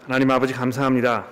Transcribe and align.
하나님 0.00 0.30
아버지 0.30 0.54
감사합니다. 0.54 1.26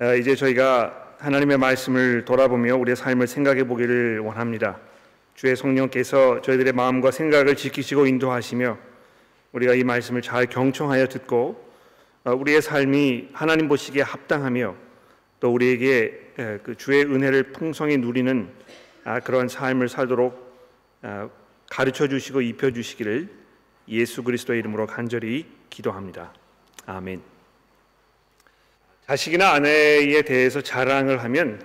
어, 0.00 0.14
이제 0.16 0.34
저희가 0.34 1.14
하나님의 1.18 1.56
말씀을 1.58 2.24
돌아보며 2.24 2.74
우리의 2.74 2.96
삶을 2.96 3.28
생각해 3.28 3.68
보기를 3.68 4.18
원합니다. 4.18 4.80
주의 5.36 5.54
성령께서 5.54 6.42
저희들의 6.42 6.72
마음과 6.72 7.12
생각을 7.12 7.54
지키시고 7.54 8.06
인도하시며 8.06 8.78
우리가 9.52 9.74
이 9.74 9.84
말씀을 9.84 10.22
잘 10.22 10.46
경청하여 10.46 11.06
듣고 11.06 11.64
어, 12.24 12.32
우리의 12.32 12.60
삶이 12.60 13.28
하나님 13.32 13.68
보시기에 13.68 14.02
합당하며 14.02 14.74
또 15.38 15.52
우리에게 15.52 16.32
그 16.64 16.74
주의 16.76 17.04
은혜를 17.04 17.52
풍성히 17.52 17.96
누리는 17.96 18.48
아, 19.04 19.20
그런 19.20 19.46
삶을 19.46 19.88
살도록 19.88 20.52
아, 21.02 21.28
가르쳐 21.70 22.08
주시고 22.08 22.40
입혀 22.40 22.72
주시기를 22.72 23.28
예수 23.86 24.24
그리스도의 24.24 24.58
이름으로 24.58 24.88
간절히 24.88 25.46
기도합니다. 25.70 26.32
아멘. 26.86 27.22
자식이나 29.06 29.52
아내에 29.52 30.22
대해서 30.22 30.60
자랑을 30.60 31.22
하면 31.24 31.64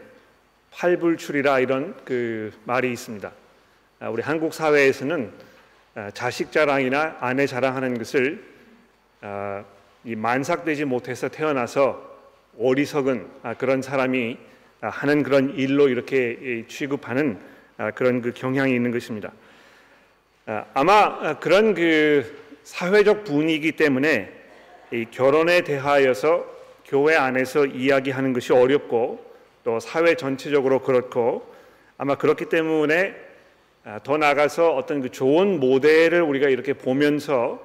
팔불출이라 0.71 1.59
이런 1.59 1.95
그 2.05 2.53
말이 2.65 2.91
있습니다. 2.91 3.31
아, 3.99 4.09
우리 4.09 4.21
한국 4.21 4.53
사회에서는 4.53 5.31
자식 6.13 6.51
자랑이나 6.51 7.17
아내 7.19 7.47
자랑하는 7.47 7.97
것을 7.97 8.43
이 10.03 10.15
만삭되지 10.15 10.85
못해서 10.85 11.29
태어나서 11.29 12.05
어리석은 12.59 13.27
그런 13.57 13.81
사람이 13.81 14.37
하는 14.81 15.23
그런 15.23 15.55
일로 15.55 15.89
이렇게 15.89 16.65
취급하는 16.67 17.39
그런 17.95 18.21
그 18.21 18.33
경향이 18.33 18.75
있는 18.75 18.91
것입니다. 18.91 19.31
아마 20.75 21.39
그런 21.39 21.73
그 21.73 22.59
사회적 22.63 23.23
분위기 23.23 23.71
때문에 23.71 24.36
결혼에 25.11 25.61
대하여서 25.61 26.45
교회 26.85 27.15
안에서 27.15 27.65
이야기하는 27.65 28.33
것이 28.33 28.53
어렵고 28.53 29.25
또 29.63 29.79
사회 29.79 30.15
전체적으로 30.15 30.81
그렇고 30.81 31.53
아마 31.97 32.15
그렇기 32.15 32.45
때문에 32.45 33.15
더 34.03 34.17
나가서 34.17 34.75
어떤 34.75 35.01
그 35.01 35.09
좋은 35.11 35.59
모델을 35.59 36.21
우리가 36.21 36.47
이렇게 36.49 36.73
보면서 36.73 37.61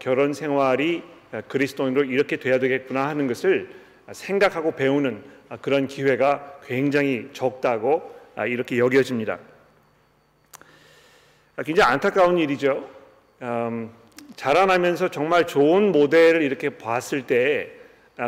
결혼 0.00 0.32
생활이 0.32 1.02
그리스도인으로 1.46 2.04
이렇게 2.04 2.36
돼야 2.38 2.58
되겠구나 2.58 3.08
하는 3.08 3.28
것을 3.28 3.70
생각하고 4.10 4.72
배우는 4.72 5.22
그런 5.60 5.86
기회가 5.86 6.58
굉장히 6.66 7.28
적다고 7.32 8.16
이렇게 8.46 8.78
여겨집니다. 8.78 9.38
굉장히 11.64 11.92
안타까운 11.92 12.38
일이죠. 12.38 12.88
음, 14.28 14.32
자라나면서 14.36 15.10
정말 15.10 15.46
좋은 15.46 15.92
모델을 15.92 16.42
이렇게 16.42 16.70
봤을 16.70 17.26
때 17.26 17.70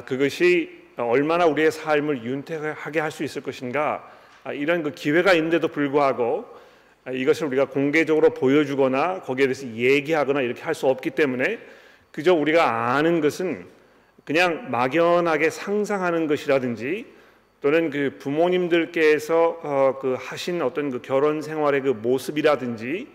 그것이 0.07 0.81
얼마나 0.97 1.47
우리의 1.47 1.71
삶을 1.71 2.25
윤택하게 2.25 3.01
할 3.01 3.11
수 3.11 3.25
있을 3.25 3.43
것인가 3.43 4.11
이런 4.55 4.83
그 4.83 4.93
기회가 4.93 5.33
있는데도 5.35 5.69
불구하고 5.69 6.45
이것을 7.11 7.47
우리가 7.49 7.67
공개적으로 7.67 8.31
보여주거나 8.31 9.23
거기에 9.23 9.47
대해서 9.47 9.67
얘기하거나 9.67 10.43
이렇게 10.43 10.63
할 10.63 10.75
수 10.75 10.87
없기 10.87 11.11
때문에 11.11 11.59
그저 12.13 12.35
우리가 12.35 12.95
아는 12.95 13.21
것은 13.21 13.67
그냥 14.25 14.71
막연하게 14.71 15.51
상상하는 15.51 16.27
것이라든지 16.27 17.07
또는 17.63 17.91
그 17.91 18.17
부모님들께서 18.19 19.61
어, 19.63 19.99
그 20.01 20.17
하신 20.19 20.63
어떤 20.63 20.91
그 20.91 21.03
결혼 21.03 21.43
생활의 21.43 21.83
그 21.83 21.89
모습이라든지 21.91 23.07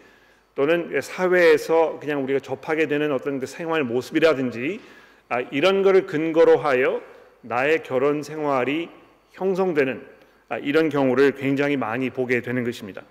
또는 0.55 0.99
사회에서 1.01 1.99
그냥 1.99 2.23
우리가 2.23 2.39
접하게 2.39 2.87
되는 2.87 3.11
어떤 3.11 3.39
그 3.39 3.45
생활 3.45 3.83
모습이라든지 3.83 4.79
아, 5.27 5.41
이런 5.51 5.83
것을 5.83 6.05
근거로 6.05 6.57
하여 6.57 7.01
나의 7.41 7.83
결혼 7.83 8.23
생활이 8.23 8.89
형성되는 9.33 10.01
아, 10.47 10.57
이런 10.57 10.89
경우를 10.89 11.33
굉장히 11.33 11.75
많이 11.75 12.09
보게 12.09 12.41
되는 12.41 12.63
것입니다. 12.63 13.03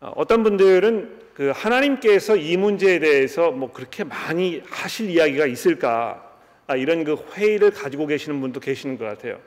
아, 0.00 0.12
어떤 0.16 0.42
분들은 0.42 1.24
그 1.34 1.52
하나님께서 1.54 2.36
이 2.36 2.56
문제에 2.56 2.98
대해서 2.98 3.50
뭐 3.50 3.72
그렇게 3.72 4.04
많이 4.04 4.62
하실 4.68 5.10
이야기가 5.10 5.46
있을까 5.46 6.32
아, 6.66 6.76
이런 6.76 7.04
그 7.04 7.16
회의를 7.34 7.72
가지고 7.72 8.06
계시는 8.06 8.40
분도 8.40 8.58
계시는 8.60 8.96
것 8.96 9.04
같아요. 9.04 9.38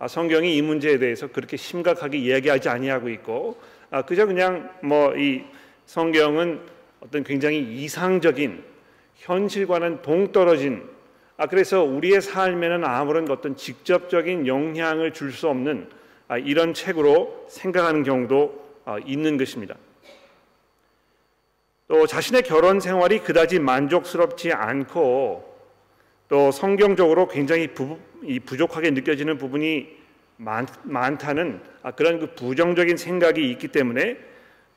아, 0.00 0.08
성경이 0.08 0.56
이 0.56 0.62
문제에 0.62 0.98
대해서 0.98 1.28
그렇게 1.28 1.56
심각하게 1.56 2.18
이야기하지 2.18 2.68
아니하고 2.68 3.10
있고 3.10 3.60
아, 3.90 4.02
그저 4.02 4.26
그냥 4.26 4.70
뭐이 4.82 5.44
성경은 5.86 6.60
어떤 7.00 7.24
굉장히 7.24 7.60
이상적인 7.60 8.64
현실과는 9.16 10.02
동떨어진 10.02 10.88
아 11.36 11.46
그래서 11.46 11.82
우리의 11.82 12.20
삶에는 12.20 12.84
아무런 12.84 13.30
어떤 13.30 13.56
직접적인 13.56 14.46
영향을 14.46 15.12
줄 15.12 15.32
수 15.32 15.48
없는 15.48 15.88
아, 16.26 16.38
이런 16.38 16.72
책으로 16.72 17.46
생각하는 17.48 18.02
경우도 18.02 18.64
아, 18.86 18.98
있는 19.04 19.36
것입니다. 19.36 19.74
또 21.86 22.06
자신의 22.06 22.42
결혼 22.42 22.80
생활이 22.80 23.18
그다지 23.18 23.58
만족스럽지 23.58 24.52
않고 24.52 25.54
또 26.28 26.50
성경적으로 26.50 27.28
굉장히 27.28 27.68
부, 27.68 27.98
부족하게 28.46 28.92
느껴지는 28.92 29.36
부분이 29.36 29.88
많, 30.38 30.66
많다는 30.82 31.60
아, 31.82 31.90
그런 31.90 32.20
그 32.20 32.34
부정적인 32.34 32.96
생각이 32.96 33.50
있기 33.50 33.68
때문에 33.68 34.16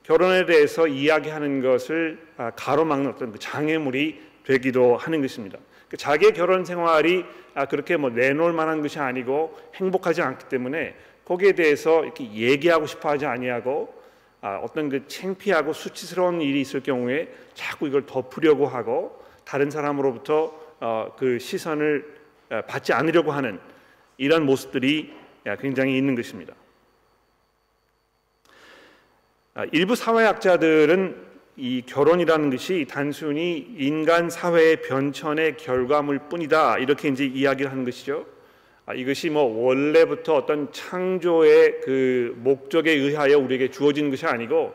결혼에 0.08 0.46
대해서 0.46 0.88
이야기하는 0.88 1.60
것을 1.60 2.18
아, 2.38 2.50
가로막는 2.56 3.10
어떤 3.10 3.30
그 3.30 3.38
장애물이 3.38 4.18
되기도 4.42 4.96
하는 4.96 5.20
것입니다. 5.20 5.58
그 5.90 5.98
자기의 5.98 6.32
결혼 6.32 6.64
생활이 6.64 7.26
아, 7.54 7.66
그렇게 7.66 7.98
뭐 7.98 8.08
내놓을 8.08 8.54
만한 8.54 8.80
것이 8.80 8.98
아니고 8.98 9.58
행복하지 9.74 10.22
않기 10.22 10.48
때문에 10.48 10.96
거기에 11.26 11.52
대해서 11.52 12.04
이렇게 12.04 12.24
얘기하고 12.32 12.86
싶어하지 12.86 13.26
아니하고 13.26 13.94
어떤 14.62 14.88
그 14.88 15.06
창피하고 15.08 15.74
수치스러운 15.74 16.40
일이 16.40 16.62
있을 16.62 16.82
경우에 16.82 17.28
자꾸 17.52 17.86
이걸 17.86 18.06
덮으려고 18.06 18.66
하고 18.66 19.22
다른 19.44 19.70
사람으로부터 19.70 20.58
어, 20.80 21.14
그 21.18 21.38
시선을 21.38 22.16
받지 22.66 22.94
않으려고 22.94 23.32
하는 23.32 23.60
이런 24.16 24.46
모습들이 24.46 25.12
굉장히 25.60 25.98
있는 25.98 26.14
것입니다. 26.14 26.54
아, 29.58 29.66
일부 29.72 29.96
사회학자들은 29.96 31.16
이 31.56 31.82
결혼이라는 31.84 32.50
것이 32.50 32.86
단순히 32.88 33.66
인간 33.76 34.30
사회의 34.30 34.80
변천의 34.82 35.56
결과물 35.56 36.20
뿐이다 36.28 36.78
이렇게 36.78 37.08
이제 37.08 37.24
이야기를 37.24 37.68
하는 37.68 37.84
것이죠. 37.84 38.24
아, 38.86 38.94
이것이 38.94 39.30
뭐 39.30 39.42
원래부터 39.42 40.36
어떤 40.36 40.70
창조의 40.70 41.80
그 41.82 42.36
목적에 42.38 42.92
의하여 42.92 43.36
우리에게 43.40 43.72
주어진 43.72 44.10
것이 44.10 44.26
아니고 44.26 44.72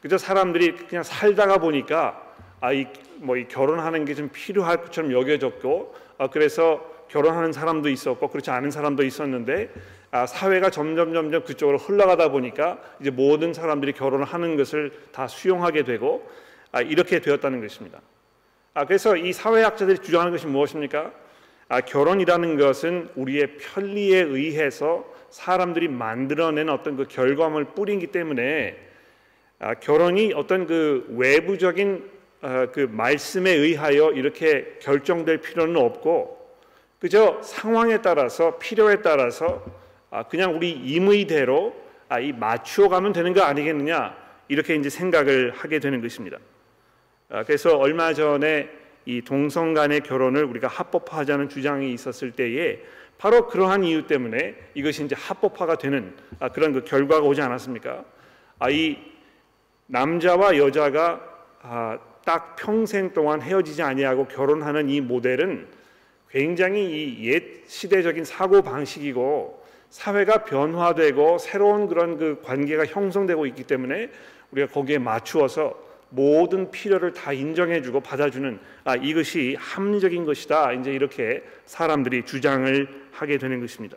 그저 0.00 0.16
사람들이 0.16 0.76
그냥 0.86 1.02
살다가 1.02 1.58
보니까 1.58 2.22
아이 2.60 2.86
뭐 3.16 3.36
이 3.36 3.48
결혼하는 3.48 4.04
게 4.04 4.14
좀 4.14 4.28
필요할 4.32 4.82
것처럼 4.82 5.10
여겨졌고 5.10 5.92
아, 6.18 6.28
그래서 6.30 6.88
결혼하는 7.08 7.52
사람도 7.52 7.88
있었고 7.88 8.28
그렇지 8.28 8.48
않은 8.52 8.70
사람도 8.70 9.02
있었는데 9.02 9.70
아, 9.74 9.80
사회가 10.26 10.70
점점 10.70 11.12
점점 11.12 11.42
그쪽으로 11.42 11.78
흘러가다 11.78 12.28
보니까 12.28 12.78
이제 13.00 13.10
모든 13.10 13.52
사람들이 13.52 13.92
결혼을 13.92 14.24
하는 14.24 14.56
것을 14.56 14.92
다 15.10 15.26
수용하게 15.26 15.82
되고 15.82 16.28
아, 16.70 16.80
이렇게 16.80 17.20
되었다는 17.20 17.60
것입니다. 17.60 18.00
아, 18.74 18.84
그래서 18.84 19.16
이 19.16 19.32
사회학자들이 19.32 19.98
주장하는 19.98 20.32
것이 20.32 20.46
무엇입니까? 20.46 21.12
아, 21.68 21.80
결혼이라는 21.80 22.56
것은 22.56 23.08
우리의 23.16 23.56
편리에 23.56 24.20
의해서 24.20 25.04
사람들이 25.30 25.88
만들어낸 25.88 26.68
어떤 26.68 26.96
그 26.96 27.06
결과물 27.08 27.64
뿌리기 27.74 28.08
때문에 28.08 28.76
아, 29.58 29.74
결혼이 29.74 30.32
어떤 30.34 30.66
그 30.66 31.06
외부적인 31.08 32.10
어, 32.42 32.66
그 32.72 32.80
말씀에 32.90 33.50
의하여 33.50 34.12
이렇게 34.12 34.76
결정될 34.80 35.38
필요는 35.38 35.76
없고 35.76 36.44
그저 37.00 37.40
상황에 37.42 38.02
따라서 38.02 38.58
필요에 38.58 39.02
따라서 39.02 39.64
아, 39.66 39.83
그냥 40.22 40.54
우리 40.54 40.70
임의대로 40.70 41.74
아, 42.08 42.20
이 42.20 42.32
맞추어 42.32 42.88
가면 42.88 43.12
되는 43.12 43.32
거 43.32 43.42
아니겠느냐 43.42 44.16
이렇게 44.48 44.76
이제 44.76 44.88
생각을 44.88 45.50
하게 45.50 45.80
되는 45.80 46.00
것입니다. 46.00 46.38
아, 47.30 47.42
그래서 47.42 47.76
얼마 47.76 48.12
전에 48.14 48.68
이 49.06 49.22
동성 49.22 49.74
간의 49.74 50.00
결혼을 50.00 50.44
우리가 50.44 50.68
합법화하자는 50.68 51.48
주장이 51.48 51.92
있었을 51.92 52.32
때에 52.32 52.80
바로 53.18 53.46
그러한 53.48 53.84
이유 53.84 54.06
때문에 54.06 54.54
이것이 54.74 55.04
이제 55.04 55.14
합법화가 55.18 55.76
되는 55.76 56.14
그런 56.52 56.72
그 56.72 56.84
결과가 56.84 57.26
오지 57.26 57.40
않았습니까? 57.42 58.04
이 58.70 58.96
남자와 59.86 60.56
여자가 60.56 61.20
딱 62.24 62.56
평생 62.56 63.12
동안 63.12 63.42
헤어지지 63.42 63.82
아니하고 63.82 64.26
결혼하는 64.26 64.88
이 64.88 65.00
모델은 65.00 65.68
굉장히 66.30 66.86
이 66.86 67.28
옛 67.28 67.64
시대적인 67.66 68.24
사고 68.24 68.62
방식이고 68.62 69.63
사회가 69.94 70.42
변화되고 70.42 71.38
새로운 71.38 71.86
그런 71.86 72.18
그 72.18 72.40
관계가 72.42 72.84
형성되고 72.84 73.46
있기 73.46 73.62
때문에 73.62 74.10
우리가 74.50 74.66
거기에 74.72 74.98
맞추어서 74.98 75.72
모든 76.08 76.72
필요를 76.72 77.12
다 77.12 77.32
인정해주고 77.32 78.00
받아주는 78.00 78.58
아, 78.82 78.96
이것이 78.96 79.56
합리적인 79.56 80.24
것이다. 80.24 80.72
이제 80.72 80.92
이렇게 80.92 81.44
사람들이 81.66 82.24
주장을 82.24 82.88
하게 83.12 83.38
되는 83.38 83.60
것입니다. 83.60 83.96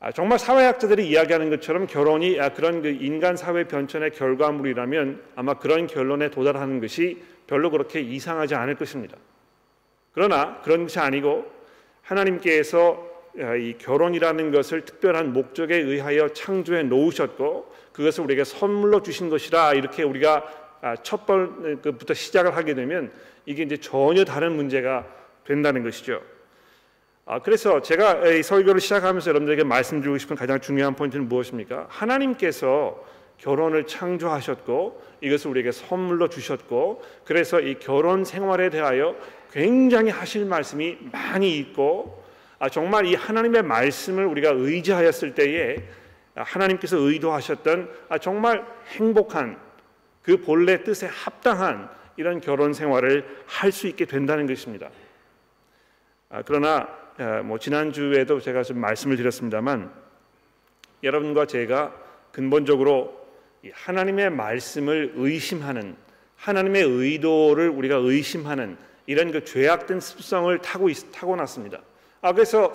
아, 0.00 0.10
정말 0.10 0.40
사회학자들이 0.40 1.08
이야기하는 1.08 1.50
것처럼 1.50 1.86
결혼이 1.86 2.40
아, 2.40 2.48
그런 2.48 2.82
그 2.82 2.88
인간 2.88 3.36
사회 3.36 3.62
변천의 3.68 4.10
결과물이라면 4.10 5.22
아마 5.36 5.54
그런 5.54 5.86
결론에 5.86 6.30
도달하는 6.30 6.80
것이 6.80 7.22
별로 7.46 7.70
그렇게 7.70 8.00
이상하지 8.00 8.56
않을 8.56 8.74
것입니다. 8.74 9.16
그러나 10.12 10.60
그런 10.62 10.82
것이 10.82 10.98
아니고 10.98 11.48
하나님께서 12.02 13.06
아, 13.06 13.09
이 13.36 13.74
결혼이라는 13.78 14.50
것을 14.50 14.84
특별한 14.84 15.32
목적에 15.32 15.76
의하여 15.76 16.30
창조해 16.30 16.82
놓으셨고 16.84 17.72
그것을 17.92 18.24
우리에게 18.24 18.44
선물로 18.44 19.02
주신 19.02 19.28
것이라 19.28 19.74
이렇게 19.74 20.02
우리가 20.02 20.44
아, 20.82 20.96
첫 20.96 21.26
번부터 21.26 22.14
시작을 22.14 22.56
하게 22.56 22.74
되면 22.74 23.12
이게 23.46 23.62
이제 23.62 23.76
전혀 23.76 24.24
다른 24.24 24.56
문제가 24.56 25.06
된다는 25.44 25.82
것이죠. 25.82 26.22
아, 27.26 27.40
그래서 27.40 27.82
제가 27.82 28.26
이 28.28 28.42
설교를 28.42 28.80
시작하면서 28.80 29.28
여러분들에게 29.30 29.62
말씀드리고 29.64 30.18
싶은 30.18 30.36
가장 30.36 30.60
중요한 30.60 30.96
포인트는 30.96 31.28
무엇입니까? 31.28 31.86
하나님께서 31.88 33.04
결혼을 33.38 33.86
창조하셨고 33.86 35.02
이것을 35.20 35.50
우리에게 35.50 35.72
선물로 35.72 36.28
주셨고 36.28 37.02
그래서 37.24 37.60
이 37.60 37.78
결혼 37.78 38.24
생활에 38.24 38.70
대하여 38.70 39.16
굉장히 39.52 40.10
하실 40.10 40.44
말씀이 40.44 40.98
많이 41.12 41.56
있고 41.58 42.18
아, 42.18 42.19
정말 42.68 43.06
이 43.06 43.14
하나님의 43.14 43.62
말씀을 43.62 44.26
우리가 44.26 44.50
의지하였을 44.50 45.34
때에 45.34 45.76
하나님께서 46.34 46.98
의도하셨던 46.98 47.90
아, 48.08 48.18
정말 48.18 48.66
행복한 48.88 49.58
그 50.22 50.36
본래 50.40 50.82
뜻에 50.84 51.06
합당한 51.06 51.90
이런 52.16 52.40
결혼 52.40 52.72
생활을 52.72 53.24
할 53.46 53.72
수 53.72 53.86
있게 53.86 54.04
된다는 54.04 54.46
것입니다. 54.46 54.90
아, 56.28 56.42
그러나 56.44 56.88
뭐 57.44 57.58
지난 57.58 57.92
주에도 57.92 58.40
제가 58.40 58.62
좀 58.62 58.78
말씀을 58.78 59.16
드렸습니다만 59.16 59.92
여러분과 61.02 61.46
제가 61.46 61.94
근본적으로 62.32 63.18
하나님의 63.72 64.30
말씀을 64.30 65.12
의심하는 65.16 65.96
하나님의 66.36 66.82
의도를 66.82 67.68
우리가 67.68 67.96
의심하는 67.96 68.76
이런 69.06 69.32
그 69.32 69.44
죄악된 69.44 70.00
습성을 70.00 70.56
타고 70.60 70.88
있, 70.88 71.12
타고 71.12 71.36
났습니다. 71.36 71.80
아 72.22 72.32
그래서 72.32 72.72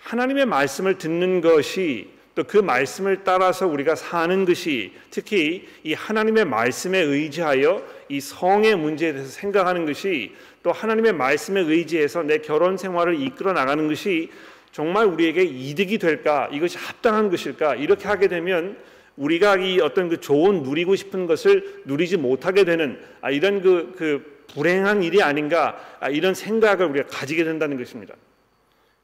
하나님의 0.00 0.46
말씀을 0.46 0.98
듣는 0.98 1.40
것이 1.40 2.10
또 2.34 2.44
그 2.44 2.56
말씀을 2.56 3.24
따라서 3.24 3.66
우리가 3.66 3.94
사는 3.94 4.44
것이 4.44 4.92
특히 5.10 5.68
이 5.84 5.92
하나님의 5.92 6.46
말씀에 6.46 6.98
의지하여 6.98 7.82
이 8.08 8.20
성의 8.20 8.74
문제에 8.74 9.12
대해서 9.12 9.30
생각하는 9.30 9.84
것이 9.84 10.32
또 10.62 10.72
하나님의 10.72 11.12
말씀에 11.12 11.60
의지해서 11.60 12.22
내 12.22 12.38
결혼 12.38 12.76
생활을 12.76 13.20
이끌어 13.20 13.52
나가는 13.52 13.86
것이 13.86 14.30
정말 14.70 15.04
우리에게 15.06 15.42
이득이 15.42 15.98
될까? 15.98 16.48
이것이 16.50 16.78
합당한 16.78 17.28
것일까? 17.28 17.74
이렇게 17.74 18.08
하게 18.08 18.28
되면 18.28 18.78
우리가 19.16 19.56
이 19.56 19.80
어떤 19.80 20.08
그 20.08 20.18
좋은 20.18 20.62
누리고 20.62 20.96
싶은 20.96 21.26
것을 21.26 21.82
누리지 21.84 22.16
못하게 22.16 22.64
되는 22.64 22.98
아, 23.20 23.30
이런 23.30 23.60
그, 23.60 23.94
그 23.98 24.44
불행한 24.54 25.02
일이 25.02 25.22
아닌가? 25.22 25.78
아, 26.00 26.08
이런 26.08 26.32
생각을 26.32 26.86
우리가 26.86 27.08
가지게 27.08 27.44
된다는 27.44 27.76
것입니다. 27.76 28.14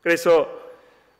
그래서 0.09 0.49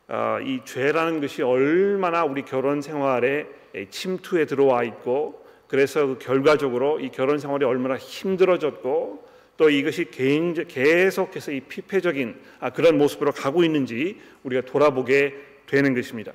어, 0.07 0.39
이 0.41 0.61
죄라는 0.65 1.21
것이 1.21 1.43
얼마나 1.43 2.23
우리 2.23 2.41
결혼 2.41 2.81
생활에 2.81 3.45
침투해 3.91 4.47
들어와 4.47 4.83
있고 4.83 5.45
그래서 5.67 6.07
그 6.07 6.17
결과적으로 6.17 6.99
이 6.99 7.09
결혼 7.09 7.37
생활이 7.37 7.65
얼마나 7.65 7.97
힘들어졌고 7.97 9.29
또 9.57 9.69
이것이 9.69 10.09
계속해서 10.09 11.51
이 11.51 11.59
피폐적인 11.59 12.35
아, 12.61 12.71
그런 12.71 12.97
모습으로 12.97 13.31
가고 13.31 13.63
있는지 13.63 14.19
우리가 14.41 14.63
돌아보게 14.65 15.35
되는 15.67 15.93
것입니다. 15.93 16.31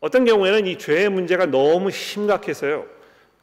어떤 0.00 0.26
경우에는 0.26 0.66
이 0.66 0.76
죄의 0.76 1.08
문제가 1.08 1.46
너무 1.46 1.90
심각해서요. 1.90 2.84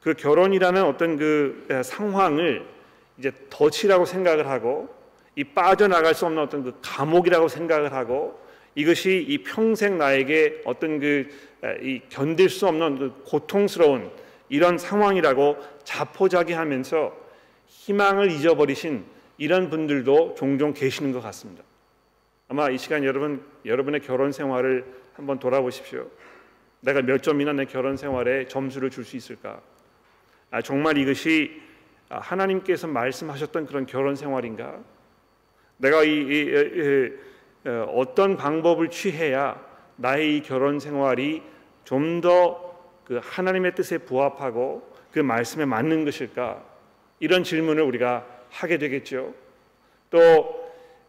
그 0.01 0.13
결혼이라는 0.13 0.83
어떤 0.83 1.17
그 1.17 1.65
상황을 1.83 2.63
이제 3.17 3.31
덫이라고 3.49 4.05
생각을 4.05 4.49
하고 4.49 4.93
이 5.35 5.43
빠져나갈 5.43 6.13
수 6.13 6.25
없는 6.25 6.41
어떤 6.41 6.63
그 6.63 6.77
감옥이라고 6.81 7.47
생각을 7.47 7.93
하고 7.93 8.39
이것이 8.75 9.25
이 9.27 9.43
평생 9.43 9.97
나에게 9.97 10.61
어떤 10.65 10.99
그 10.99 11.29
이 11.81 12.01
견딜 12.09 12.49
수 12.49 12.67
없는 12.67 12.99
그 12.99 13.23
고통스러운 13.25 14.11
이런 14.49 14.77
상황이라고 14.77 15.57
자포자기하면서 15.83 17.15
희망을 17.65 18.31
잊어버리신 18.31 19.03
이런 19.37 19.69
분들도 19.69 20.35
종종 20.37 20.73
계시는 20.73 21.11
것 21.11 21.21
같습니다. 21.21 21.63
아마 22.47 22.69
이 22.69 22.77
시간 22.77 23.03
여러분 23.03 23.43
여러분의 23.65 24.01
결혼 24.01 24.31
생활을 24.31 24.85
한번 25.15 25.39
돌아보십시오. 25.39 26.07
내가 26.81 27.01
몇 27.01 27.23
점이나 27.23 27.53
내 27.53 27.65
결혼 27.65 27.97
생활에 27.97 28.47
점수를 28.47 28.91
줄 28.91 29.03
수 29.03 29.17
있을까? 29.17 29.59
아, 30.51 30.61
정말 30.61 30.97
이것이 30.99 31.59
하나님께서 32.09 32.85
말씀하셨던 32.85 33.65
그런 33.65 33.87
결혼 33.87 34.15
생활인가? 34.15 34.79
내가 35.77 36.03
이, 36.03 36.09
이, 36.09 36.41
이, 37.65 37.69
어, 37.69 37.83
어떤 37.95 38.37
방법을 38.37 38.89
취해야 38.89 39.59
나의 39.97 40.37
이 40.37 40.41
결혼 40.41 40.79
생활이 40.79 41.41
좀 41.83 42.21
더 42.21 42.65
그 43.05 43.19
하나님의 43.23 43.75
뜻에 43.75 43.99
부합하고 43.99 44.91
그 45.11 45.19
말씀에 45.19 45.65
맞는 45.65 46.03
것일까? 46.05 46.65
이런 47.19 47.43
질문을 47.43 47.81
우리가 47.83 48.25
하게 48.49 48.77
되겠죠. 48.77 49.33
또이 50.09 50.43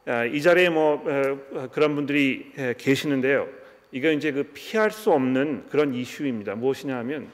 아, 0.07 0.41
자리에 0.41 0.69
뭐 0.69 1.03
어, 1.05 1.69
그런 1.73 1.95
분들이 1.95 2.53
계시는데요. 2.79 3.49
이거 3.91 4.11
이제 4.11 4.31
그 4.31 4.51
피할 4.53 4.91
수 4.91 5.11
없는 5.11 5.67
그런 5.71 5.95
이슈입니다. 5.95 6.55
무엇이냐면 6.55 7.31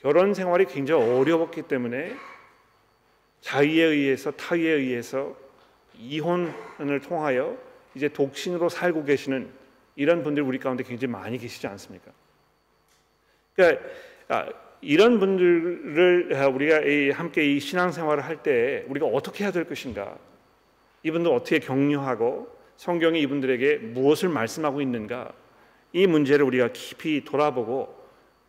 결혼 0.00 0.34
생활이 0.34 0.66
굉장히 0.66 1.02
어려웠기 1.04 1.62
때문에 1.62 2.14
자의에 3.40 3.84
의해서 3.84 4.32
타의에 4.32 4.72
의해서 4.72 5.36
이혼을 5.98 7.00
통하여 7.00 7.56
이제 7.94 8.08
독신으로 8.08 8.68
살고 8.68 9.04
계시는 9.04 9.48
이런 9.96 10.22
분들 10.22 10.42
우리 10.42 10.58
가운데 10.58 10.84
굉장히 10.84 11.12
많이 11.12 11.38
계시지 11.38 11.66
않습니까? 11.66 12.10
그러니까 13.54 13.84
아, 14.28 14.48
이런 14.80 15.18
분들을 15.18 16.32
우리가 16.52 17.16
함께 17.16 17.44
이 17.44 17.58
신앙생활을 17.60 18.24
할 18.24 18.42
때 18.42 18.84
우리가 18.88 19.06
어떻게 19.06 19.44
해야 19.44 19.50
될 19.50 19.64
것인가? 19.64 20.16
이분들 21.02 21.32
어떻게 21.32 21.58
격려하고 21.58 22.54
성경이 22.76 23.20
이분들에게 23.22 23.78
무엇을 23.78 24.28
말씀하고 24.28 24.80
있는가? 24.82 25.32
이 25.92 26.06
문제를 26.06 26.44
우리가 26.44 26.68
깊이 26.72 27.24
돌아보고 27.24 27.96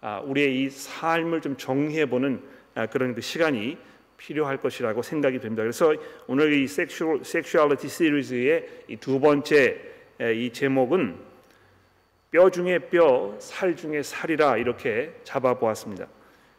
아, 0.01 0.19
우리의 0.19 0.61
이 0.61 0.69
삶을 0.69 1.41
좀 1.41 1.55
정리해 1.55 2.07
보는 2.07 2.41
아, 2.75 2.85
그런 2.87 3.15
그 3.15 3.21
시간이 3.21 3.77
필요할 4.17 4.57
것이라고 4.57 5.01
생각이 5.01 5.39
됩니다. 5.39 5.63
그래서 5.63 5.93
오늘 6.27 6.53
이 6.53 6.67
섹슈, 6.67 7.21
섹슈얼리티 7.23 7.87
시리즈의 7.87 8.67
이 8.87 8.97
두 8.97 9.19
번째 9.19 9.79
이 10.19 10.51
제목은 10.51 11.15
뼈 12.31 12.49
중에 12.49 12.79
뼈, 12.79 13.35
살 13.39 13.75
중에 13.75 14.03
살이라 14.03 14.57
이렇게 14.57 15.13
잡아보았습니다. 15.23 16.07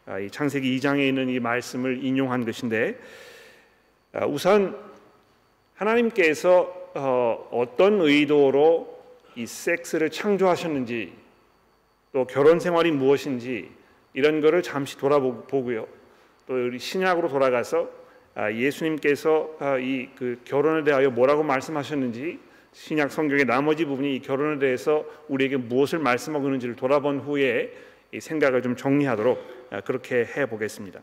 아, 0.06 0.18
이 0.18 0.30
창세기 0.30 0.78
2장에 0.78 1.06
있는 1.06 1.28
이 1.28 1.38
말씀을 1.38 2.02
인용한 2.02 2.46
것인데 2.46 2.98
아, 4.14 4.24
우선 4.24 4.78
하나님께서 5.74 6.90
어, 6.94 7.48
어떤 7.52 8.00
의도로 8.00 8.98
이 9.36 9.46
섹스를 9.46 10.10
창조하셨는지 10.10 11.12
또 12.12 12.26
결혼 12.26 12.58
생활이 12.58 12.90
무엇인지 12.90 13.70
이런 14.14 14.40
것을 14.40 14.62
잠시 14.62 14.96
돌아보고요. 14.96 15.86
또 16.48 16.54
우리 16.54 16.78
신약으로 16.78 17.28
돌아가서 17.28 17.90
아, 18.34 18.50
예수님께서 18.50 19.50
아, 19.60 19.76
이그 19.76 20.40
결혼에 20.44 20.82
대하여 20.82 21.10
뭐라고 21.10 21.42
말씀하셨는지 21.42 22.38
신약 22.72 23.12
성경의 23.12 23.44
나머지 23.44 23.84
부분이 23.84 24.16
이 24.16 24.20
결혼에 24.20 24.58
대해서 24.58 25.04
우리에게 25.28 25.58
무엇을 25.58 25.98
말씀하고 25.98 26.46
있는지를 26.46 26.74
돌아본 26.74 27.20
후에 27.20 27.74
이 28.12 28.20
생각을 28.20 28.62
좀 28.62 28.76
정리하도록 28.76 29.68
아, 29.70 29.80
그렇게 29.82 30.24
해 30.24 30.46
보겠습니다. 30.46 31.00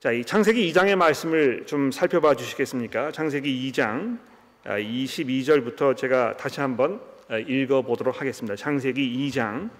자, 0.00 0.10
이 0.10 0.24
창세기 0.24 0.72
2장의 0.72 0.96
말씀을 0.96 1.66
좀 1.66 1.90
살펴봐 1.90 2.34
주시겠습니까? 2.34 3.12
창세기 3.12 3.70
2장 3.70 4.18
22절부터 4.64 5.96
제가 5.96 6.36
다시 6.38 6.60
한번 6.60 7.00
읽어 7.46 7.82
보도록 7.82 8.20
하겠습니다. 8.20 8.56
창세기 8.56 9.28
2장 9.28 9.70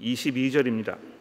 22절입니다. 0.00 1.15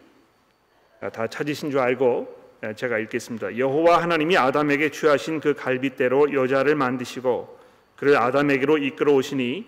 아, 1.06 1.10
다 1.10 1.28
찾으신 1.28 1.70
줄 1.70 1.80
알고 1.80 2.46
예, 2.64 2.74
제가 2.74 2.98
읽겠습니다. 2.98 3.58
여호와 3.58 4.02
하나님이 4.02 4.38
아담에게 4.38 4.90
취하신 4.90 5.40
그 5.40 5.54
갈빗대로 5.54 6.34
여자를 6.34 6.74
만드시고 6.76 7.60
그를 7.96 8.18
아담에게로 8.18 8.80
이끌어 8.80 9.14
오시니 9.14 9.66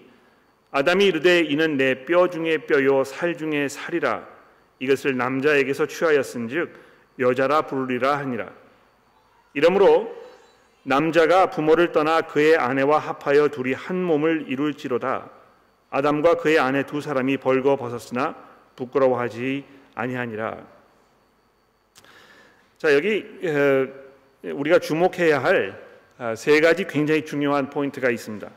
아담이 0.71 1.05
이르되 1.05 1.41
이는 1.41 1.77
내 1.77 2.05
뼈 2.05 2.27
중에 2.29 2.65
뼈요 2.65 3.03
살 3.03 3.37
중에 3.37 3.67
살이라 3.67 4.27
이것을 4.79 5.15
남자에게서 5.15 5.85
취하였은즉 5.85 6.73
여자라 7.19 7.61
부르리라 7.63 8.17
하니라. 8.17 8.49
이러므로 9.53 10.15
남자가 10.83 11.49
부모를 11.49 11.91
떠나 11.91 12.21
그의 12.21 12.57
아내와 12.57 12.99
합하여 12.99 13.49
둘이 13.49 13.73
한 13.73 14.01
몸을 14.03 14.45
이룰지로다. 14.47 15.29
아담과 15.89 16.35
그의 16.37 16.59
아내 16.59 16.83
두 16.83 17.01
사람이 17.01 17.37
벌거 17.37 17.75
벗었으나 17.75 18.35
부끄러워하지 18.75 19.65
아니하니라. 19.95 20.76
자 22.77 22.93
여기 22.93 23.25
우리가 24.43 24.79
주목해야 24.79 25.43
할 25.43 25.87
세 26.35 26.59
가지 26.61 26.85
굉장히 26.85 27.23
중요한 27.23 27.69
포인트가 27.69 28.09
있습니다. 28.09 28.49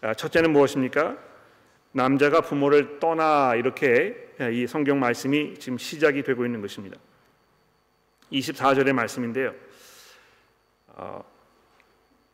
아, 0.00 0.14
첫째는 0.14 0.52
무엇입니까? 0.52 1.18
남자가 1.92 2.40
부모를 2.40 2.98
떠나 3.00 3.54
이렇게 3.54 4.16
이 4.52 4.66
성경 4.66 4.98
말씀이 4.98 5.58
지금 5.58 5.76
시작이 5.76 6.22
되고 6.22 6.44
있는 6.46 6.62
것입니다. 6.62 6.98
24절의 8.32 8.92
말씀인데요. 8.92 9.54
어, 10.88 11.22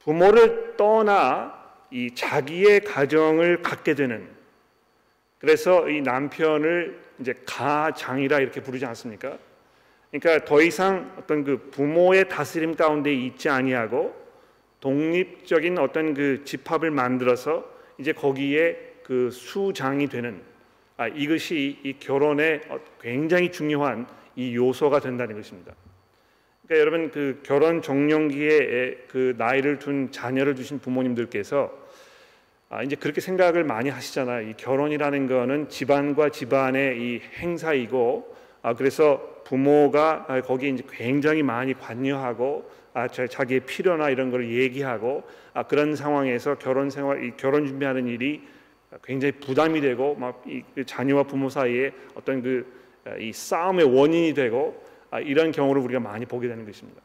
부모를 0.05 0.77
떠나 0.77 1.61
이 1.91 2.15
자기의 2.15 2.81
가정을 2.81 3.63
갖게 3.63 3.95
되는 3.95 4.29
그래서 5.39 5.89
이 5.89 6.01
남편을 6.03 7.01
이제 7.19 7.35
가장이라 7.45 8.39
이렇게 8.39 8.61
부르지 8.61 8.87
않습니까? 8.87 9.39
그러니까 10.13 10.45
더 10.45 10.61
이상 10.61 11.11
어떤 11.19 11.43
그 11.43 11.71
부모의 11.71 12.29
다스림 12.29 12.77
가운데 12.77 13.13
있지 13.13 13.49
아니하고 13.49 14.15
독립적인 14.81 15.79
어떤 15.79 16.13
그 16.13 16.45
집합을 16.45 16.91
만들어서 16.91 17.65
이제 17.99 18.13
거기에 18.13 18.77
그 19.03 19.31
수장이 19.31 20.09
되는 20.09 20.43
아, 20.99 21.09
이것이 21.09 21.79
이 21.83 21.95
결혼의 21.99 22.61
어, 22.69 22.79
굉장히 23.01 23.51
중요한 23.51 24.07
이 24.37 24.55
요소가 24.55 25.01
된다는 25.01 25.35
것입니다. 25.35 25.73
그러니까 26.67 26.81
여러분 26.81 27.11
그 27.11 27.41
결혼 27.43 27.81
정년기에 27.81 29.07
그 29.09 29.35
나이를 29.39 29.79
둔 29.79 30.13
자녀를 30.13 30.55
두신 30.55 30.79
부모님들께서 30.79 31.73
아, 32.69 32.83
이제 32.83 32.97
그렇게 32.97 33.23
생각을 33.23 33.65
많이 33.65 33.89
하시잖아요. 33.89 34.51
이 34.51 34.55
결혼이라는 34.59 35.27
거는 35.27 35.69
집안과 35.71 36.29
집안의 36.29 37.01
이 37.01 37.21
행사이고 37.39 38.37
아, 38.63 38.75
그래서 38.75 39.32
부모가 39.53 40.25
아, 40.29 40.41
거기에 40.41 40.71
이제 40.71 40.83
굉장히 40.91 41.43
많이 41.43 41.75
관여하고 41.75 42.71
아, 42.95 43.07
자기의 43.07 43.61
필요나 43.61 44.09
이런 44.09 44.31
걸 44.31 44.51
얘기하고 44.51 45.25
아, 45.53 45.65
그런 45.65 45.95
상황에서 45.95 46.55
결혼 46.55 46.89
생활, 46.89 47.23
이 47.23 47.37
결혼 47.37 47.67
준비하는 47.67 48.07
일이 48.07 48.43
굉장히 49.05 49.33
부담이 49.33 49.81
되고 49.81 50.19
그 50.75 50.85
자녀와 50.85 51.25
부모 51.25 51.49
사이에 51.49 51.93
어떤 52.15 52.43
그 52.43 52.83
이 53.19 53.33
싸움의 53.33 53.85
원인이 53.87 54.35
되고 54.35 54.83
아, 55.11 55.21
이런 55.21 55.53
경우를 55.53 55.83
우리가 55.83 56.01
많이 56.01 56.25
보게 56.25 56.49
되는 56.49 56.65
것입니다. 56.65 57.03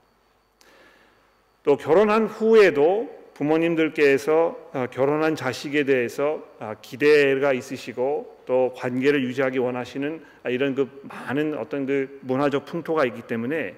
또 1.63 1.75
결혼한 1.75 2.27
후에도 2.27 3.09
부모님들께서 3.37 4.69
어, 4.73 4.87
결혼한 4.91 5.35
자식에 5.35 5.83
대해서 5.83 6.43
아, 6.59 6.75
기대가 6.81 7.53
있으시고 7.53 8.41
또 8.47 8.73
관계를 8.75 9.23
유지하기 9.23 9.59
원하시는 9.59 10.25
아, 10.43 10.49
이런 10.49 10.73
그 10.73 11.01
많은 11.03 11.55
어떤 11.57 11.85
그 11.85 12.19
문화적 12.23 12.65
풍토가 12.65 13.05
있기 13.05 13.21
때문에 13.23 13.75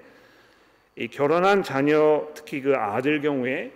이 0.95 1.07
결혼한 1.09 1.63
자녀 1.63 2.29
특히 2.33 2.61
그 2.61 2.75
아들 2.75 3.21
경우에 3.21 3.73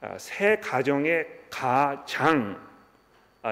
아, 0.00 0.16
새 0.18 0.56
가정의 0.62 1.26
가장 1.50 2.60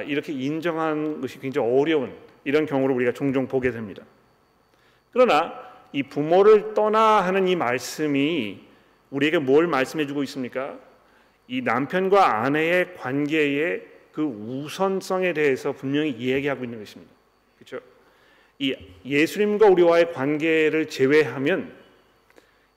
이렇게 0.06 0.32
인정하는 0.32 1.20
것이 1.20 1.40
굉장히 1.40 1.68
어려운 1.68 2.12
이런 2.44 2.66
경우를 2.66 2.94
우리가 2.94 3.12
종종 3.12 3.48
보게 3.48 3.70
됩니다. 3.70 4.02
그러나 5.12 5.54
이 5.92 6.02
부모를 6.02 6.74
떠나 6.74 7.24
하는 7.24 7.48
이 7.48 7.56
말씀이 7.56 8.60
우리에게 9.10 9.38
뭘 9.38 9.66
말씀해 9.66 10.06
주고 10.06 10.22
있습니까? 10.24 10.76
이 11.48 11.62
남편과 11.62 12.42
아내의 12.42 12.94
관계의 12.96 13.82
그 14.12 14.22
우선성에 14.22 15.32
대해서 15.32 15.72
분명히 15.72 16.10
이야기하고 16.10 16.64
있는 16.64 16.78
것입니다. 16.78 17.12
그렇죠? 17.58 17.84
이 18.58 18.74
예수님과 19.04 19.66
우리와의 19.66 20.12
관계를 20.12 20.88
제외하면 20.88 21.72